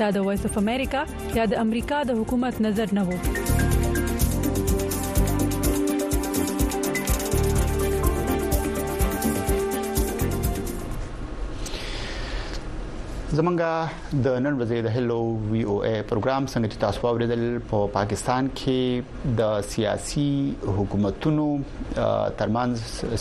دا 0.01 0.07
د 0.17 0.29
وایس 0.29 0.43
اف 0.49 0.55
امریکا 0.67 1.01
یا 1.37 1.43
د 1.53 1.61
امریکا 1.67 1.99
د 2.09 2.23
حکومت 2.23 2.55
نظر 2.65 2.87
نه 2.99 3.03
وو 3.11 3.17
زمونږ 13.37 13.57
د 14.25 14.33
نن 14.45 14.53
ورځې 14.57 14.79
د 14.85 14.91
هلو 14.95 15.19
وی 15.51 15.61
او 15.69 15.75
ای 15.85 15.95
پروګرام 16.09 16.43
څنګه 16.51 16.67
چې 16.71 16.77
تاسو 16.83 17.01
اوریدل 17.09 17.43
په 17.69 17.77
پاکستان 17.97 18.43
کې 18.59 18.81
د 19.39 19.41
سیاسي 19.71 20.25
حکومتونو 20.77 21.45
ترمنځ 22.41 22.73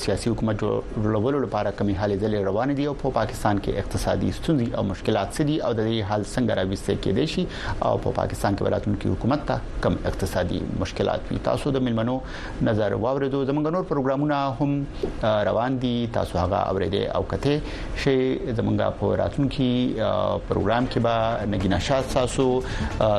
سیاسي 0.02 0.26
حکومت 0.32 0.54
جوړولو 0.64 1.38
لپاره 1.44 1.68
کمی 1.78 1.94
حالې 2.00 2.16
ځلې 2.22 2.38
روان 2.48 2.68
دي 2.80 2.84
او 2.90 2.92
په 3.04 3.08
پاکستان 3.20 3.54
کې 3.64 3.78
اقتصادي 3.84 4.30
ستونزې 4.40 4.66
او 4.82 4.84
مشکلات 4.92 5.28
سدي 5.40 5.54
او 5.70 5.70
د 5.78 5.80
دې 5.90 6.00
حل 6.12 6.22
څنګه 6.34 6.52
راوستي 6.60 6.94
کېدې 7.04 7.24
شي 7.36 7.44
او 7.88 7.94
په 8.04 8.08
پاکستان 8.20 8.52
کې 8.54 8.62
ولاتونکو 8.68 9.14
حکومت 9.14 9.48
ته 9.52 9.80
کم 9.88 9.96
اقتصادي 10.12 10.60
مشکلات 10.84 11.32
وي 11.32 11.38
تاسو 11.48 11.74
د 11.78 11.86
ملمنو 11.88 12.18
نظر 12.70 12.98
واوریدو 13.06 13.42
زمونږ 13.48 13.74
نور 13.78 13.88
پروګرامونه 13.96 14.60
هم 14.60 15.40
روان 15.50 15.80
دي 15.88 15.96
تاسو 16.20 16.38
هغه 16.44 16.62
اوریدئ 16.76 17.02
او 17.16 17.22
کته 17.34 17.58
شي 18.04 18.16
زمونږ 18.36 19.00
په 19.02 19.16
راتلونکو 19.24 19.50
پروګرام 20.48 20.86
کې 20.92 21.00
به 21.06 21.16
نګینا 21.54 21.78
شاد 21.88 22.04
تاسو 22.14 22.46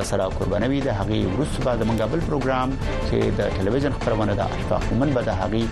سره 0.09 0.23
قربانوي 0.37 0.79
د 0.87 0.95
هغې 0.99 1.19
ورسره 1.31 1.61
به 1.67 1.73
د 1.83 1.89
منګابل 1.91 2.19
پروګرام 2.29 2.69
چې 3.07 3.17
د 3.41 3.57
ټلویزیون 3.57 3.93
خبرونه 3.99 4.33
د 4.41 4.55
اشفاق 4.57 4.83
ومن 4.93 5.09
به 5.17 5.21
د 5.29 5.39
هغې 5.41 5.63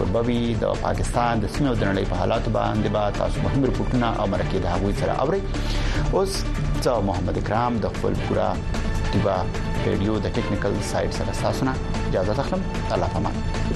قربوي 0.00 0.40
د 0.64 0.82
پاکستان 0.86 1.34
د 1.44 1.54
سیمو 1.54 1.74
د 1.80 1.82
نړۍ 1.90 2.04
په 2.10 2.16
حالات 2.22 2.46
باندې 2.58 2.88
به 2.96 3.04
تاسو 3.20 3.36
مهم 3.46 3.60
رپورټونه 3.68 4.08
او 4.24 4.28
مرکه 4.34 4.58
د 4.64 4.66
هغوی 4.74 4.94
سره 5.00 5.12
اوري 5.22 5.40
اوس 6.16 6.32
ته 6.84 6.94
محمد 7.12 7.36
اکرام 7.42 7.72
د 7.86 7.96
خپل 7.96 8.12
پورا 8.26 8.50
دیبا 9.12 9.36
ریډیو 9.86 10.18
د 10.28 10.36
ټیکنیکل 10.38 10.74
سایت 10.92 11.12
سره 11.22 11.30
تاسو 11.42 11.64
نه 11.68 11.74
اجازه 12.10 12.40
اخلم 12.46 12.62
الله 12.94 13.08
پامان 13.16 13.75